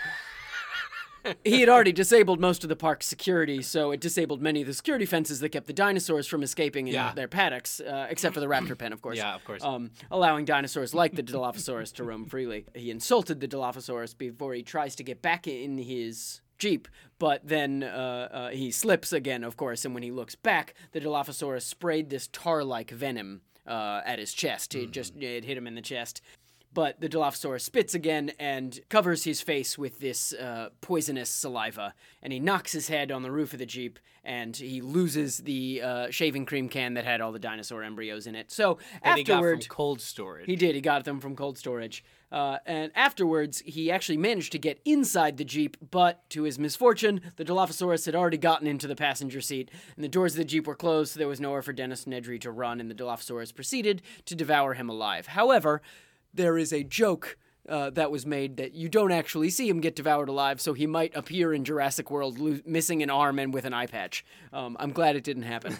he 1.43 1.59
had 1.59 1.69
already 1.69 1.91
disabled 1.91 2.39
most 2.39 2.63
of 2.63 2.69
the 2.69 2.75
park's 2.75 3.05
security, 3.05 3.61
so 3.61 3.91
it 3.91 3.99
disabled 3.99 4.41
many 4.41 4.61
of 4.61 4.67
the 4.67 4.73
security 4.73 5.05
fences 5.05 5.39
that 5.39 5.49
kept 5.49 5.67
the 5.67 5.73
dinosaurs 5.73 6.27
from 6.27 6.43
escaping 6.43 6.87
in 6.87 6.93
Yeah. 6.93 7.13
their 7.13 7.27
paddocks, 7.27 7.79
uh, 7.79 8.07
except 8.09 8.33
for 8.33 8.39
the 8.39 8.47
raptor 8.47 8.77
pen, 8.77 8.93
of 8.93 9.01
course. 9.01 9.17
Yeah, 9.17 9.35
of 9.35 9.43
course. 9.45 9.63
Um, 9.63 9.91
allowing 10.11 10.45
dinosaurs 10.45 10.93
like 10.93 11.15
the 11.15 11.23
Dilophosaurus 11.23 11.93
to 11.95 12.03
roam 12.03 12.25
freely. 12.25 12.65
He 12.73 12.91
insulted 12.91 13.39
the 13.39 13.47
Dilophosaurus 13.47 14.17
before 14.17 14.53
he 14.53 14.63
tries 14.63 14.95
to 14.95 15.03
get 15.03 15.21
back 15.21 15.47
in 15.47 15.77
his 15.77 16.41
jeep, 16.59 16.87
but 17.19 17.45
then 17.47 17.83
uh, 17.83 18.27
uh, 18.31 18.49
he 18.49 18.71
slips 18.71 19.11
again, 19.11 19.43
of 19.43 19.57
course, 19.57 19.85
and 19.85 19.93
when 19.93 20.03
he 20.03 20.11
looks 20.11 20.35
back, 20.35 20.73
the 20.91 20.99
Dilophosaurus 21.01 21.63
sprayed 21.63 22.09
this 22.09 22.27
tar-like 22.31 22.91
venom 22.91 23.41
uh, 23.65 24.01
at 24.05 24.19
his 24.19 24.33
chest. 24.33 24.75
It 24.75 24.91
just 24.91 25.15
it 25.15 25.45
hit 25.45 25.57
him 25.57 25.67
in 25.67 25.75
the 25.75 25.81
chest. 25.81 26.21
But 26.73 26.99
the 26.99 27.09
Dilophosaurus 27.09 27.61
spits 27.61 27.93
again 27.93 28.31
and 28.39 28.79
covers 28.89 29.23
his 29.23 29.41
face 29.41 29.77
with 29.77 29.99
this 29.99 30.33
uh, 30.33 30.69
poisonous 30.81 31.29
saliva, 31.29 31.93
and 32.21 32.33
he 32.33 32.39
knocks 32.39 32.71
his 32.71 32.87
head 32.87 33.11
on 33.11 33.21
the 33.21 33.31
roof 33.31 33.53
of 33.53 33.59
the 33.59 33.65
Jeep, 33.65 33.99
and 34.23 34.55
he 34.55 34.81
loses 34.81 35.39
the 35.39 35.81
uh, 35.81 36.07
shaving 36.09 36.45
cream 36.45 36.69
can 36.69 36.93
that 36.93 37.05
had 37.05 37.21
all 37.21 37.31
the 37.31 37.39
dinosaur 37.39 37.83
embryos 37.83 38.25
in 38.25 38.35
it. 38.35 38.51
So 38.51 38.77
And 39.01 39.17
he 39.17 39.23
got 39.23 39.35
afterward, 39.35 39.63
from 39.63 39.69
cold 39.69 40.01
storage. 40.01 40.45
he 40.45 40.55
did. 40.55 40.75
He 40.75 40.81
got 40.81 41.03
them 41.03 41.19
from 41.19 41.35
cold 41.35 41.57
storage. 41.57 42.03
Uh, 42.31 42.57
and 42.65 42.91
afterwards, 42.95 43.61
he 43.63 43.91
actually 43.91 44.17
managed 44.17 44.51
to 44.53 44.57
get 44.57 44.79
inside 44.85 45.37
the 45.37 45.43
Jeep, 45.43 45.77
but 45.91 46.27
to 46.31 46.43
his 46.43 46.57
misfortune, 46.57 47.21
the 47.35 47.45
Dilophosaurus 47.45 48.07
had 48.07 48.15
already 48.15 48.39
gotten 48.39 48.65
into 48.65 48.87
the 48.87 48.95
passenger 48.95 49.39
seat, 49.39 49.69
and 49.95 50.03
the 50.03 50.09
doors 50.09 50.33
of 50.33 50.37
the 50.37 50.45
Jeep 50.45 50.65
were 50.65 50.73
closed, 50.75 51.13
so 51.13 51.19
there 51.19 51.27
was 51.27 51.39
nowhere 51.39 51.61
for 51.61 51.73
Dennis 51.73 52.05
Nedry 52.05 52.41
to 52.41 52.49
run, 52.49 52.79
and 52.79 52.89
the 52.89 52.95
Dilophosaurus 52.95 53.53
proceeded 53.53 54.01
to 54.25 54.35
devour 54.35 54.73
him 54.73 54.89
alive. 54.89 55.27
However, 55.27 55.83
there 56.33 56.57
is 56.57 56.73
a 56.73 56.83
joke 56.83 57.37
uh, 57.67 57.89
that 57.91 58.11
was 58.11 58.25
made 58.25 58.57
that 58.57 58.73
you 58.73 58.89
don't 58.89 59.11
actually 59.11 59.49
see 59.49 59.69
him 59.69 59.79
get 59.79 59.95
devoured 59.95 60.27
alive, 60.29 60.59
so 60.59 60.73
he 60.73 60.85
might 60.85 61.15
appear 61.15 61.53
in 61.53 61.63
Jurassic 61.63 62.11
World 62.11 62.37
lo- 62.37 62.59
missing 62.65 63.01
an 63.01 63.09
arm 63.09 63.39
and 63.39 63.53
with 63.53 63.65
an 63.65 63.73
eye 63.73 63.85
patch. 63.85 64.25
Um, 64.51 64.75
I'm 64.79 64.91
glad 64.91 65.15
it 65.15 65.23
didn't 65.23 65.43
happen. 65.43 65.77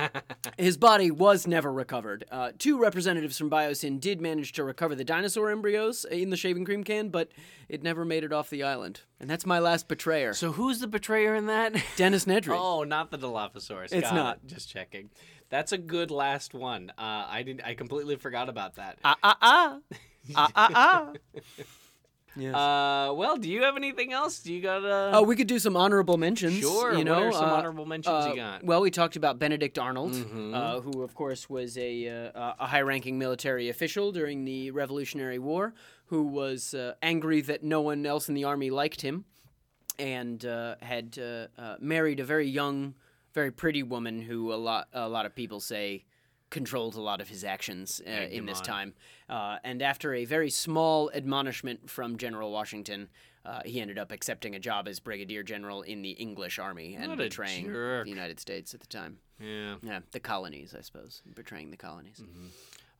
His 0.58 0.76
body 0.76 1.10
was 1.10 1.46
never 1.46 1.72
recovered. 1.72 2.24
Uh, 2.30 2.52
two 2.58 2.78
representatives 2.80 3.36
from 3.36 3.50
Biosyn 3.50 4.00
did 4.00 4.20
manage 4.20 4.52
to 4.52 4.64
recover 4.64 4.94
the 4.94 5.04
dinosaur 5.04 5.50
embryos 5.50 6.04
in 6.06 6.30
the 6.30 6.36
shaving 6.36 6.64
cream 6.64 6.82
can, 6.82 7.10
but 7.10 7.30
it 7.68 7.82
never 7.82 8.04
made 8.04 8.24
it 8.24 8.32
off 8.32 8.48
the 8.48 8.62
island. 8.62 9.02
And 9.20 9.28
that's 9.28 9.44
my 9.44 9.58
last 9.58 9.88
betrayer, 9.88 10.32
so 10.32 10.52
who's 10.52 10.80
the 10.80 10.86
betrayer 10.88 11.34
in 11.34 11.46
that? 11.46 11.74
Dennis 11.96 12.24
Nedry. 12.24 12.56
oh, 12.58 12.84
not 12.84 13.10
the 13.10 13.18
Dilophosaurus. 13.18 13.92
It's 13.92 14.08
Got 14.08 14.14
not. 14.14 14.36
it. 14.36 14.46
Just 14.46 14.70
checking. 14.70 15.10
That's 15.50 15.72
a 15.72 15.78
good 15.78 16.10
last 16.10 16.54
one. 16.54 16.90
Uh, 16.98 17.26
I 17.28 17.42
didn't. 17.42 17.62
I 17.64 17.74
completely 17.74 18.16
forgot 18.16 18.48
about 18.48 18.74
that. 18.76 18.98
Ah 19.02 19.16
ah 19.22 19.36
ah, 19.40 19.78
ah 20.36 20.50
ah 20.54 20.70
ah. 20.74 21.12
Yes. 22.36 22.54
Uh, 22.54 23.14
well, 23.14 23.36
do 23.36 23.48
you 23.50 23.62
have 23.64 23.76
anything 23.76 24.12
else? 24.12 24.38
Do 24.40 24.52
you 24.54 24.62
got 24.62 24.84
a? 24.84 25.10
Oh, 25.16 25.22
we 25.22 25.34
could 25.34 25.48
do 25.48 25.58
some 25.58 25.76
honorable 25.76 26.16
mentions. 26.18 26.54
Sure, 26.60 26.92
You 26.92 26.98
what 26.98 27.04
know, 27.06 27.22
are 27.24 27.32
some 27.32 27.44
uh, 27.46 27.54
honorable 27.54 27.84
mentions 27.84 28.26
you 28.26 28.32
uh, 28.32 28.36
got? 28.36 28.62
Well, 28.64 28.80
we 28.80 28.92
talked 28.92 29.16
about 29.16 29.40
Benedict 29.40 29.76
Arnold, 29.76 30.12
Mhm. 30.12 30.54
uh, 30.54 30.80
who, 30.80 31.02
of 31.02 31.16
course, 31.16 31.50
was 31.50 31.76
a 31.76 32.06
uh, 32.08 32.52
a 32.60 32.66
high-ranking 32.66 33.18
military 33.18 33.68
official 33.70 34.12
during 34.12 34.44
the 34.44 34.70
Revolutionary 34.70 35.40
War, 35.40 35.74
who 36.06 36.22
was 36.22 36.74
uh, 36.74 36.94
angry 37.02 37.40
that 37.40 37.64
no 37.64 37.80
one 37.80 38.06
else 38.06 38.28
in 38.28 38.36
the 38.36 38.44
army 38.44 38.70
liked 38.70 39.00
him, 39.00 39.24
and 39.98 40.44
uh, 40.44 40.76
had 40.80 41.18
uh, 41.18 41.48
uh, 41.60 41.76
married 41.80 42.20
a 42.20 42.24
very 42.24 42.46
young, 42.46 42.94
very 43.34 43.50
pretty 43.50 43.82
woman 43.82 44.22
who 44.22 44.52
a 44.52 44.60
lot 44.68 44.86
a 44.92 45.08
lot 45.08 45.26
of 45.26 45.34
people 45.34 45.58
say 45.58 46.04
controlled 46.50 46.94
a 46.94 47.00
lot 47.00 47.20
of 47.20 47.28
his 47.28 47.44
actions 47.44 48.00
uh, 48.06 48.10
in 48.10 48.46
this 48.46 48.60
time. 48.60 48.94
Uh, 49.28 49.58
and 49.64 49.82
after 49.82 50.14
a 50.14 50.24
very 50.24 50.50
small 50.50 51.10
admonishment 51.14 51.90
from 51.90 52.16
General 52.16 52.50
Washington, 52.50 53.08
uh, 53.44 53.60
he 53.64 53.80
ended 53.80 53.98
up 53.98 54.10
accepting 54.12 54.54
a 54.54 54.58
job 54.58 54.88
as 54.88 55.00
brigadier 55.00 55.42
general 55.42 55.82
in 55.82 56.02
the 56.02 56.10
English 56.12 56.58
army 56.58 56.94
and 56.94 57.08
What 57.10 57.18
betraying 57.18 57.72
the 57.72 58.04
United 58.06 58.40
States 58.40 58.74
at 58.74 58.80
the 58.80 58.86
time. 58.86 59.18
yeah. 59.40 59.76
Yeah, 59.82 60.00
the 60.12 60.20
colonies, 60.20 60.74
I 60.76 60.80
suppose, 60.82 61.22
betraying 61.34 61.70
the 61.70 61.76
colonies. 61.76 62.20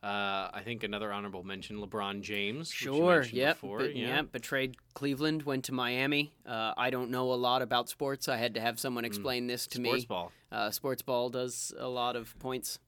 Uh, 0.01 0.49
I 0.53 0.61
think 0.63 0.83
another 0.83 1.11
honorable 1.11 1.43
mention: 1.43 1.77
LeBron 1.81 2.21
James. 2.21 2.71
Sure. 2.71 3.21
Yep. 3.23 3.57
But- 3.61 3.95
yeah. 3.97 4.07
yeah, 4.07 4.21
Betrayed 4.21 4.77
Cleveland. 4.93 5.43
Went 5.43 5.65
to 5.65 5.73
Miami. 5.73 6.31
Uh, 6.45 6.73
I 6.77 6.89
don't 6.89 7.11
know 7.11 7.33
a 7.33 7.35
lot 7.35 7.61
about 7.61 7.89
sports. 7.89 8.29
I 8.29 8.37
had 8.37 8.53
to 8.53 8.61
have 8.61 8.79
someone 8.79 9.03
explain 9.03 9.47
this 9.47 9.67
to 9.67 9.79
Mm. 9.79 9.83
Sports 9.87 10.01
me. 10.03 10.05
ball. 10.07 10.31
Uh, 10.53 10.71
sports 10.71 11.01
ball 11.01 11.29
does 11.29 11.73
a 11.77 11.89
lot 11.89 12.15
of 12.15 12.33
points, 12.39 12.79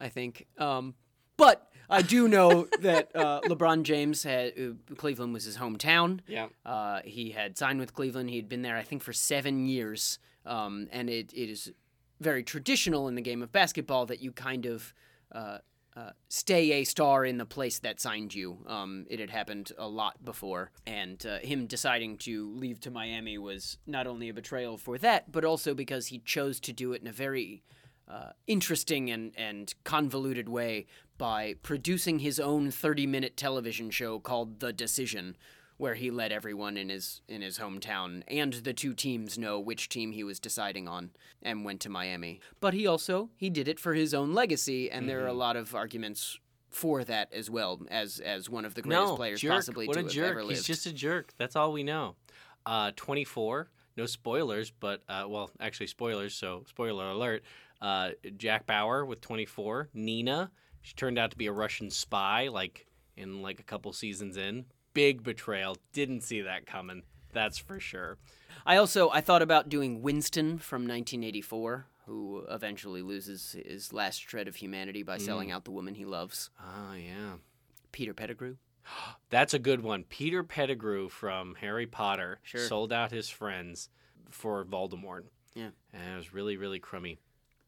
I 0.00 0.08
think. 0.08 0.46
Um, 0.58 0.94
but 1.36 1.70
I 1.88 2.02
do 2.02 2.28
know 2.28 2.68
that 2.80 3.14
uh, 3.14 3.40
LeBron 3.44 3.82
James 3.82 4.22
had 4.22 4.52
uh, 4.58 4.94
Cleveland 4.96 5.32
was 5.32 5.44
his 5.44 5.58
hometown. 5.58 6.20
Yeah. 6.26 6.46
Uh, 6.64 7.00
he 7.04 7.30
had 7.30 7.58
signed 7.58 7.80
with 7.80 7.94
Cleveland. 7.94 8.30
He 8.30 8.36
had 8.36 8.48
been 8.48 8.62
there, 8.62 8.76
I 8.76 8.82
think, 8.82 9.02
for 9.02 9.12
seven 9.12 9.66
years. 9.66 10.18
Um, 10.46 10.88
and 10.92 11.10
it, 11.10 11.32
it 11.32 11.50
is 11.50 11.72
very 12.20 12.42
traditional 12.42 13.08
in 13.08 13.14
the 13.14 13.22
game 13.22 13.42
of 13.42 13.52
basketball 13.52 14.06
that 14.06 14.20
you 14.20 14.32
kind 14.32 14.66
of 14.66 14.94
uh, 15.32 15.58
uh, 15.96 16.10
stay 16.28 16.72
a 16.72 16.84
star 16.84 17.24
in 17.24 17.38
the 17.38 17.46
place 17.46 17.80
that 17.80 18.00
signed 18.00 18.34
you. 18.34 18.58
Um, 18.66 19.06
it 19.10 19.18
had 19.18 19.30
happened 19.30 19.72
a 19.76 19.88
lot 19.88 20.24
before. 20.24 20.70
And 20.86 21.24
uh, 21.26 21.38
him 21.38 21.66
deciding 21.66 22.18
to 22.18 22.50
leave 22.54 22.80
to 22.80 22.90
Miami 22.90 23.38
was 23.38 23.78
not 23.86 24.06
only 24.06 24.28
a 24.28 24.34
betrayal 24.34 24.76
for 24.76 24.98
that, 24.98 25.32
but 25.32 25.44
also 25.44 25.74
because 25.74 26.06
he 26.06 26.18
chose 26.20 26.60
to 26.60 26.72
do 26.72 26.92
it 26.92 27.02
in 27.02 27.08
a 27.08 27.12
very 27.12 27.62
uh, 28.10 28.32
interesting 28.46 29.10
and, 29.10 29.32
and 29.36 29.74
convoluted 29.84 30.48
way 30.48 30.86
by 31.16 31.54
producing 31.62 32.20
his 32.20 32.40
own 32.40 32.70
30 32.70 33.06
minute 33.06 33.36
television 33.36 33.90
show 33.90 34.18
called 34.18 34.60
The 34.60 34.72
Decision, 34.72 35.36
where 35.76 35.94
he 35.94 36.10
let 36.10 36.32
everyone 36.32 36.76
in 36.76 36.88
his 36.88 37.20
in 37.28 37.42
his 37.42 37.58
hometown 37.58 38.22
and 38.26 38.52
the 38.52 38.72
two 38.72 38.94
teams 38.94 39.38
know 39.38 39.60
which 39.60 39.88
team 39.88 40.12
he 40.12 40.24
was 40.24 40.40
deciding 40.40 40.88
on 40.88 41.10
and 41.42 41.64
went 41.64 41.80
to 41.80 41.88
Miami. 41.88 42.40
But 42.60 42.74
he 42.74 42.86
also 42.86 43.30
he 43.36 43.48
did 43.48 43.68
it 43.68 43.78
for 43.78 43.94
his 43.94 44.12
own 44.12 44.34
legacy 44.34 44.90
and 44.90 45.08
there 45.08 45.22
are 45.22 45.28
a 45.28 45.32
lot 45.32 45.56
of 45.56 45.74
arguments 45.74 46.38
for 46.68 47.04
that 47.04 47.32
as 47.32 47.50
well 47.50 47.80
as 47.90 48.20
as 48.20 48.48
one 48.48 48.64
of 48.64 48.74
the 48.74 48.82
greatest 48.82 49.08
no, 49.08 49.16
players 49.16 49.40
jerk. 49.40 49.52
possibly 49.52 49.86
what 49.86 49.94
to 49.94 50.00
a 50.00 50.02
have 50.04 50.12
jerk. 50.12 50.30
ever 50.30 50.42
lived. 50.42 50.58
He's 50.58 50.66
just 50.66 50.86
a 50.86 50.92
jerk. 50.92 51.32
That's 51.36 51.56
all 51.56 51.72
we 51.72 51.82
know. 51.82 52.16
Uh, 52.66 52.92
24. 52.96 53.68
No 53.96 54.06
spoilers, 54.06 54.70
but 54.70 55.02
uh, 55.08 55.24
well, 55.28 55.50
actually 55.60 55.88
spoilers. 55.88 56.34
So 56.34 56.64
spoiler 56.68 57.10
alert. 57.10 57.42
Uh, 57.80 58.10
Jack 58.36 58.66
Bauer 58.66 59.04
with 59.04 59.20
24. 59.20 59.88
Nina. 59.94 60.50
She 60.82 60.94
turned 60.94 61.18
out 61.18 61.30
to 61.30 61.36
be 61.36 61.46
a 61.46 61.52
Russian 61.52 61.90
spy, 61.90 62.48
like 62.48 62.86
in 63.16 63.42
like 63.42 63.60
a 63.60 63.64
couple 63.64 63.92
seasons 63.92 64.36
in. 64.36 64.64
Big 64.94 65.22
betrayal. 65.22 65.76
Didn't 65.92 66.22
see 66.22 66.40
that 66.42 66.66
coming. 66.66 67.02
That's 67.32 67.58
for 67.58 67.78
sure. 67.78 68.18
I 68.66 68.76
also 68.76 69.08
I 69.10 69.20
thought 69.20 69.42
about 69.42 69.68
doing 69.68 70.02
Winston 70.02 70.58
from 70.58 70.82
1984, 70.82 71.86
who 72.06 72.44
eventually 72.50 73.02
loses 73.02 73.56
his 73.64 73.92
last 73.92 74.18
shred 74.20 74.48
of 74.48 74.56
humanity 74.56 75.02
by 75.02 75.18
Mm. 75.18 75.22
selling 75.22 75.50
out 75.50 75.64
the 75.64 75.70
woman 75.70 75.94
he 75.94 76.04
loves. 76.04 76.50
Oh 76.60 76.94
yeah. 76.94 77.34
Peter 77.92 78.12
Pettigrew. 78.14 78.56
That's 79.30 79.54
a 79.54 79.58
good 79.58 79.82
one. 79.82 80.04
Peter 80.04 80.42
Pettigrew 80.42 81.08
from 81.08 81.54
Harry 81.60 81.86
Potter 81.86 82.40
Sure. 82.42 82.66
sold 82.66 82.92
out 82.92 83.12
his 83.12 83.28
friends 83.28 83.88
for 84.30 84.64
Voldemort. 84.64 85.24
Yeah. 85.54 85.70
And 85.92 86.14
it 86.14 86.16
was 86.16 86.32
really, 86.32 86.56
really 86.56 86.78
crummy. 86.80 87.18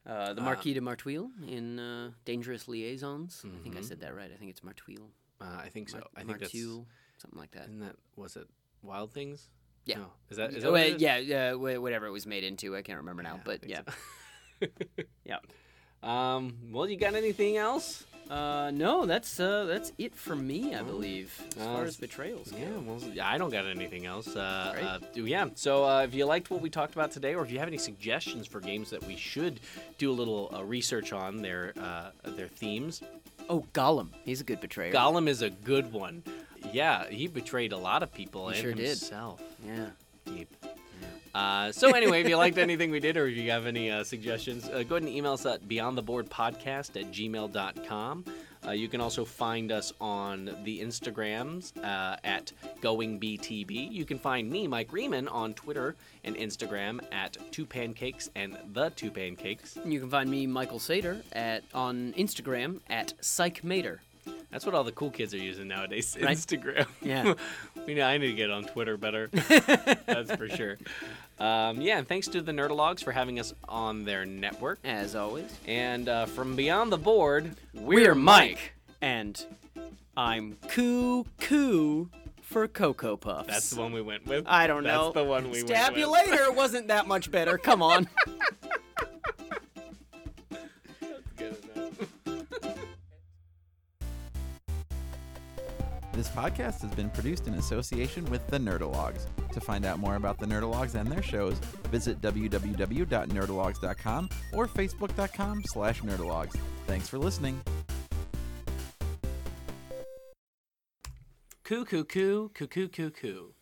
Uh, 0.05 0.35
the 0.35 0.41
Uh, 0.41 0.45
Marquis 0.45 0.75
de 0.75 0.81
Merteuil 0.81 1.31
in 1.47 1.79
uh, 1.79 2.11
Dangerous 2.25 2.67
Liaisons. 2.69 3.45
I 3.45 3.63
think 3.63 3.77
I 3.77 3.81
Mhm. 3.81 3.85
said 3.85 4.01
that 4.01 4.15
right. 4.15 4.31
I 4.33 4.37
think 4.37 4.51
it's 4.51 4.61
Merteuil. 4.63 5.11
Uh, 5.41 5.45
I 5.65 5.69
think 5.69 5.89
so. 5.89 5.99
Mar- 5.99 6.07
I 6.17 6.25
think 6.25 6.41
that's 6.41 6.53
Merteuil, 6.53 6.87
something 7.19 7.39
like 7.39 7.53
that. 7.53 7.65
Isn't 7.65 7.81
that 7.81 7.97
was 8.17 8.37
it 8.37 8.49
Wild 8.83 9.13
Things? 9.13 9.49
Yeah. 9.85 9.99
No. 9.99 10.13
Is 10.31 10.37
that 10.39 10.51
is 10.55 10.63
that 10.63 10.71
what 10.73 10.81
well, 10.81 10.87
it 10.89 10.97
is? 10.97 11.03
yeah, 11.03 11.17
yeah, 11.19 11.53
wha- 11.55 11.79
whatever 11.81 12.07
it 12.07 12.11
was 12.13 12.27
made 12.27 12.45
into. 12.45 12.75
I 12.77 12.83
can't 12.83 12.99
remember 12.99 13.23
now, 13.23 13.37
I 13.37 13.41
but 13.45 13.69
yeah. 13.69 13.83
so. 14.61 14.69
Yeah. 15.25 15.39
Um. 16.03 16.71
Well, 16.73 16.89
you 16.89 16.97
got 16.97 17.15
anything 17.15 17.57
else? 17.57 18.05
Uh, 18.33 18.71
no, 18.71 19.05
that's 19.05 19.39
uh, 19.39 19.65
that's 19.67 19.93
it 19.99 20.15
for 20.15 20.35
me, 20.35 20.75
I 20.75 20.83
believe, 20.83 21.39
as 21.57 21.63
Uh, 21.63 21.65
far 21.75 21.85
as 21.85 21.97
betrayals 21.99 22.51
go. 22.51 22.57
Yeah. 22.57 22.79
Well, 22.87 22.99
I 23.23 23.37
don't 23.37 23.51
got 23.51 23.67
anything 23.67 24.07
else. 24.07 24.35
Uh, 24.35 24.71
Great. 24.73 24.85
uh, 24.85 25.27
yeah. 25.27 25.49
So 25.55 25.85
uh, 25.85 26.03
if 26.05 26.15
you 26.15 26.25
liked 26.25 26.51
what 26.51 26.63
we 26.63 26.71
talked 26.71 26.95
about 26.95 27.11
today, 27.13 27.35
or 27.35 27.45
if 27.45 27.51
you 27.53 27.59
have 27.59 27.69
any 27.69 27.77
suggestions 27.79 28.47
for 28.47 28.61
games 28.61 28.89
that 28.91 29.05
we 29.07 29.17
should 29.17 29.61
do 29.99 30.11
a 30.11 30.17
little 30.21 30.51
uh, 30.55 30.65
research 30.65 31.13
on 31.13 31.43
their 31.43 31.75
uh, 31.79 32.11
their 32.25 32.49
themes, 32.49 33.03
Oh, 33.51 33.67
Gollum. 33.75 34.09
He's 34.25 34.41
a 34.41 34.45
good 34.45 34.61
betrayer. 34.61 34.93
Gollum 34.93 35.29
is 35.29 35.43
a 35.43 35.51
good 35.51 35.93
one. 35.93 36.23
Yeah, 36.73 37.09
he 37.11 37.27
betrayed 37.27 37.73
a 37.73 37.77
lot 37.77 38.03
of 38.03 38.15
people 38.15 38.49
He 38.49 38.55
and 38.55 38.63
sure 38.63 38.73
did. 38.73 38.87
himself. 38.87 39.43
Yeah. 39.67 39.89
Deep. 40.25 40.49
Uh, 41.35 41.73
so 41.73 41.91
anyway, 41.93 42.21
if 42.21 42.29
you 42.29 42.37
liked 42.37 42.59
anything 42.59 42.91
we 42.91 43.01
did 43.01 43.17
or 43.17 43.27
if 43.27 43.37
you 43.37 43.51
have 43.51 43.67
any 43.67 43.91
uh, 43.91 44.05
suggestions, 44.05 44.69
uh, 44.69 44.83
go 44.83 44.97
ahead 44.97 45.03
and 45.03 45.09
email 45.09 45.33
us 45.33 45.47
at 45.47 45.67
beyondtheboardpodcast 45.67 47.01
at 47.01 47.11
gmail.com. 47.11 48.25
Uh, 48.65 48.71
you 48.71 48.89
can 48.89 49.01
also 49.01 49.25
find 49.25 49.73
us 49.73 49.93
on 50.01 50.57
the 50.63 50.81
Instagrams 50.81 51.77
uh, 51.83 52.17
at 52.23 52.53
GoingBTB. 52.81 53.91
You 53.91 54.05
can 54.05 54.19
find 54.19 54.49
me, 54.49 54.69
Mike 54.69 54.93
Riemann, 54.93 55.27
on 55.29 55.53
Twitter 55.55 55.97
and 56.23 56.37
Instagram 56.37 57.01
at 57.11 57.37
Two 57.51 57.67
Pancakes 57.67 58.31
and 58.37 58.57
The 58.73 58.91
Two 58.91 59.11
Pancakes. 59.11 59.79
You 59.85 59.99
can 59.99 60.11
find 60.11 60.31
me, 60.31 60.47
Michael 60.47 60.79
Sater, 60.79 61.23
at 61.33 61.65
on 61.75 62.13
Instagram 62.17 62.81
at 62.89 63.15
PsychMater. 63.21 63.99
That's 64.51 64.67
what 64.67 64.75
all 64.75 64.85
the 64.85 64.93
cool 64.93 65.11
kids 65.11 65.33
are 65.35 65.39
using 65.39 65.69
nowadays. 65.69 66.17
Right. 66.23 66.37
Instagram. 66.37 66.87
Yeah. 67.01 67.35
we 67.87 67.95
know 67.95 68.05
I 68.05 68.19
need 68.19 68.29
to 68.29 68.33
get 68.35 68.51
on 68.51 68.65
Twitter 68.65 68.97
better. 68.97 69.29
That's 69.33 70.35
for 70.35 70.49
sure. 70.49 70.77
Um, 71.39 71.81
yeah, 71.81 71.99
and 71.99 72.07
thanks 72.07 72.29
to 72.29 72.43
the 72.43 72.53
Nerdologues 72.53 73.03
for 73.03 73.13
having 73.13 73.41
us 73.41 73.55
on 73.69 74.05
their 74.05 74.25
network. 74.25 74.79
As 74.85 75.17
always, 75.17 75.51
And 75.67 76.09
uh, 76.09 76.27
from 76.27 76.55
beyond 76.55 76.93
the 76.93 76.99
board, 76.99 77.57
we're 77.75 78.15
Mike, 78.15 78.75
and 79.01 79.45
I'm 80.17 80.57
Coo 80.69 81.25
Coo 81.41 82.11
for 82.43 82.69
Cocoa 82.69 83.17
Puffs. 83.17 83.49
That's 83.49 83.71
the 83.71 83.81
one 83.81 83.93
we 83.93 84.03
went 84.03 84.27
with. 84.27 84.45
I 84.47 84.67
don't 84.67 84.85
know. 84.85 85.05
That's 85.05 85.15
the 85.15 85.25
one 85.25 85.51
we 85.51 85.61
Stab 85.61 85.93
went 85.95 85.97
you 85.99 86.11
with. 86.11 86.29
later 86.31 86.53
wasn't 86.53 86.89
that 86.89 87.09
much 87.09 87.31
better. 87.31 87.57
Come 87.59 87.83
on. 87.83 88.07
Podcast 96.35 96.81
has 96.81 96.91
been 96.95 97.11
produced 97.11 97.47
in 97.47 97.53
association 97.55 98.25
with 98.31 98.47
the 98.49 98.59
Nerdologues. 98.59 99.27
To 99.53 99.61
find 99.61 99.85
out 99.85 99.99
more 99.99 100.17
about 100.17 100.39
the 100.39 100.47
Nerdologues 100.47 100.95
and 100.95 101.13
their 101.13 101.23
shows, 101.23 101.59
visit 101.91 102.23
www.nerdologues.com 102.23 104.29
or 104.55 104.67
facebook.com 104.67 105.63
slash 105.67 106.01
nerdologues. 106.01 106.57
Thanks 106.87 107.07
for 107.07 107.19
listening. 107.19 107.61
Coo 111.65 111.85
coo 111.85 112.05
coo 112.05 112.51
coo 112.55 112.67
coo 112.67 112.89
coo 112.89 113.11
coo. 113.11 113.55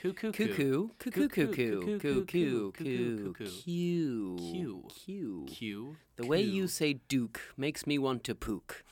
Coo 0.00 0.12
coo 0.14 0.32
Cuckoo, 0.32 0.88
cuckoo, 0.98 1.28
cuckoo, 1.28 1.30
cuckoo, 1.46 1.98
cuckoo, 2.24 2.72
cuckoo, 2.72 3.32
cue, 3.44 4.36
Cue. 4.38 4.84
cue. 4.88 5.46
Cue. 5.48 5.96
The 6.16 6.26
way 6.26 6.40
you 6.40 6.62
coo. 6.62 6.68
say 6.68 6.94
Duke 7.08 7.40
makes 7.56 7.86
me 7.86 7.98
want 7.98 8.24
to 8.24 8.34
pook. 8.34 8.84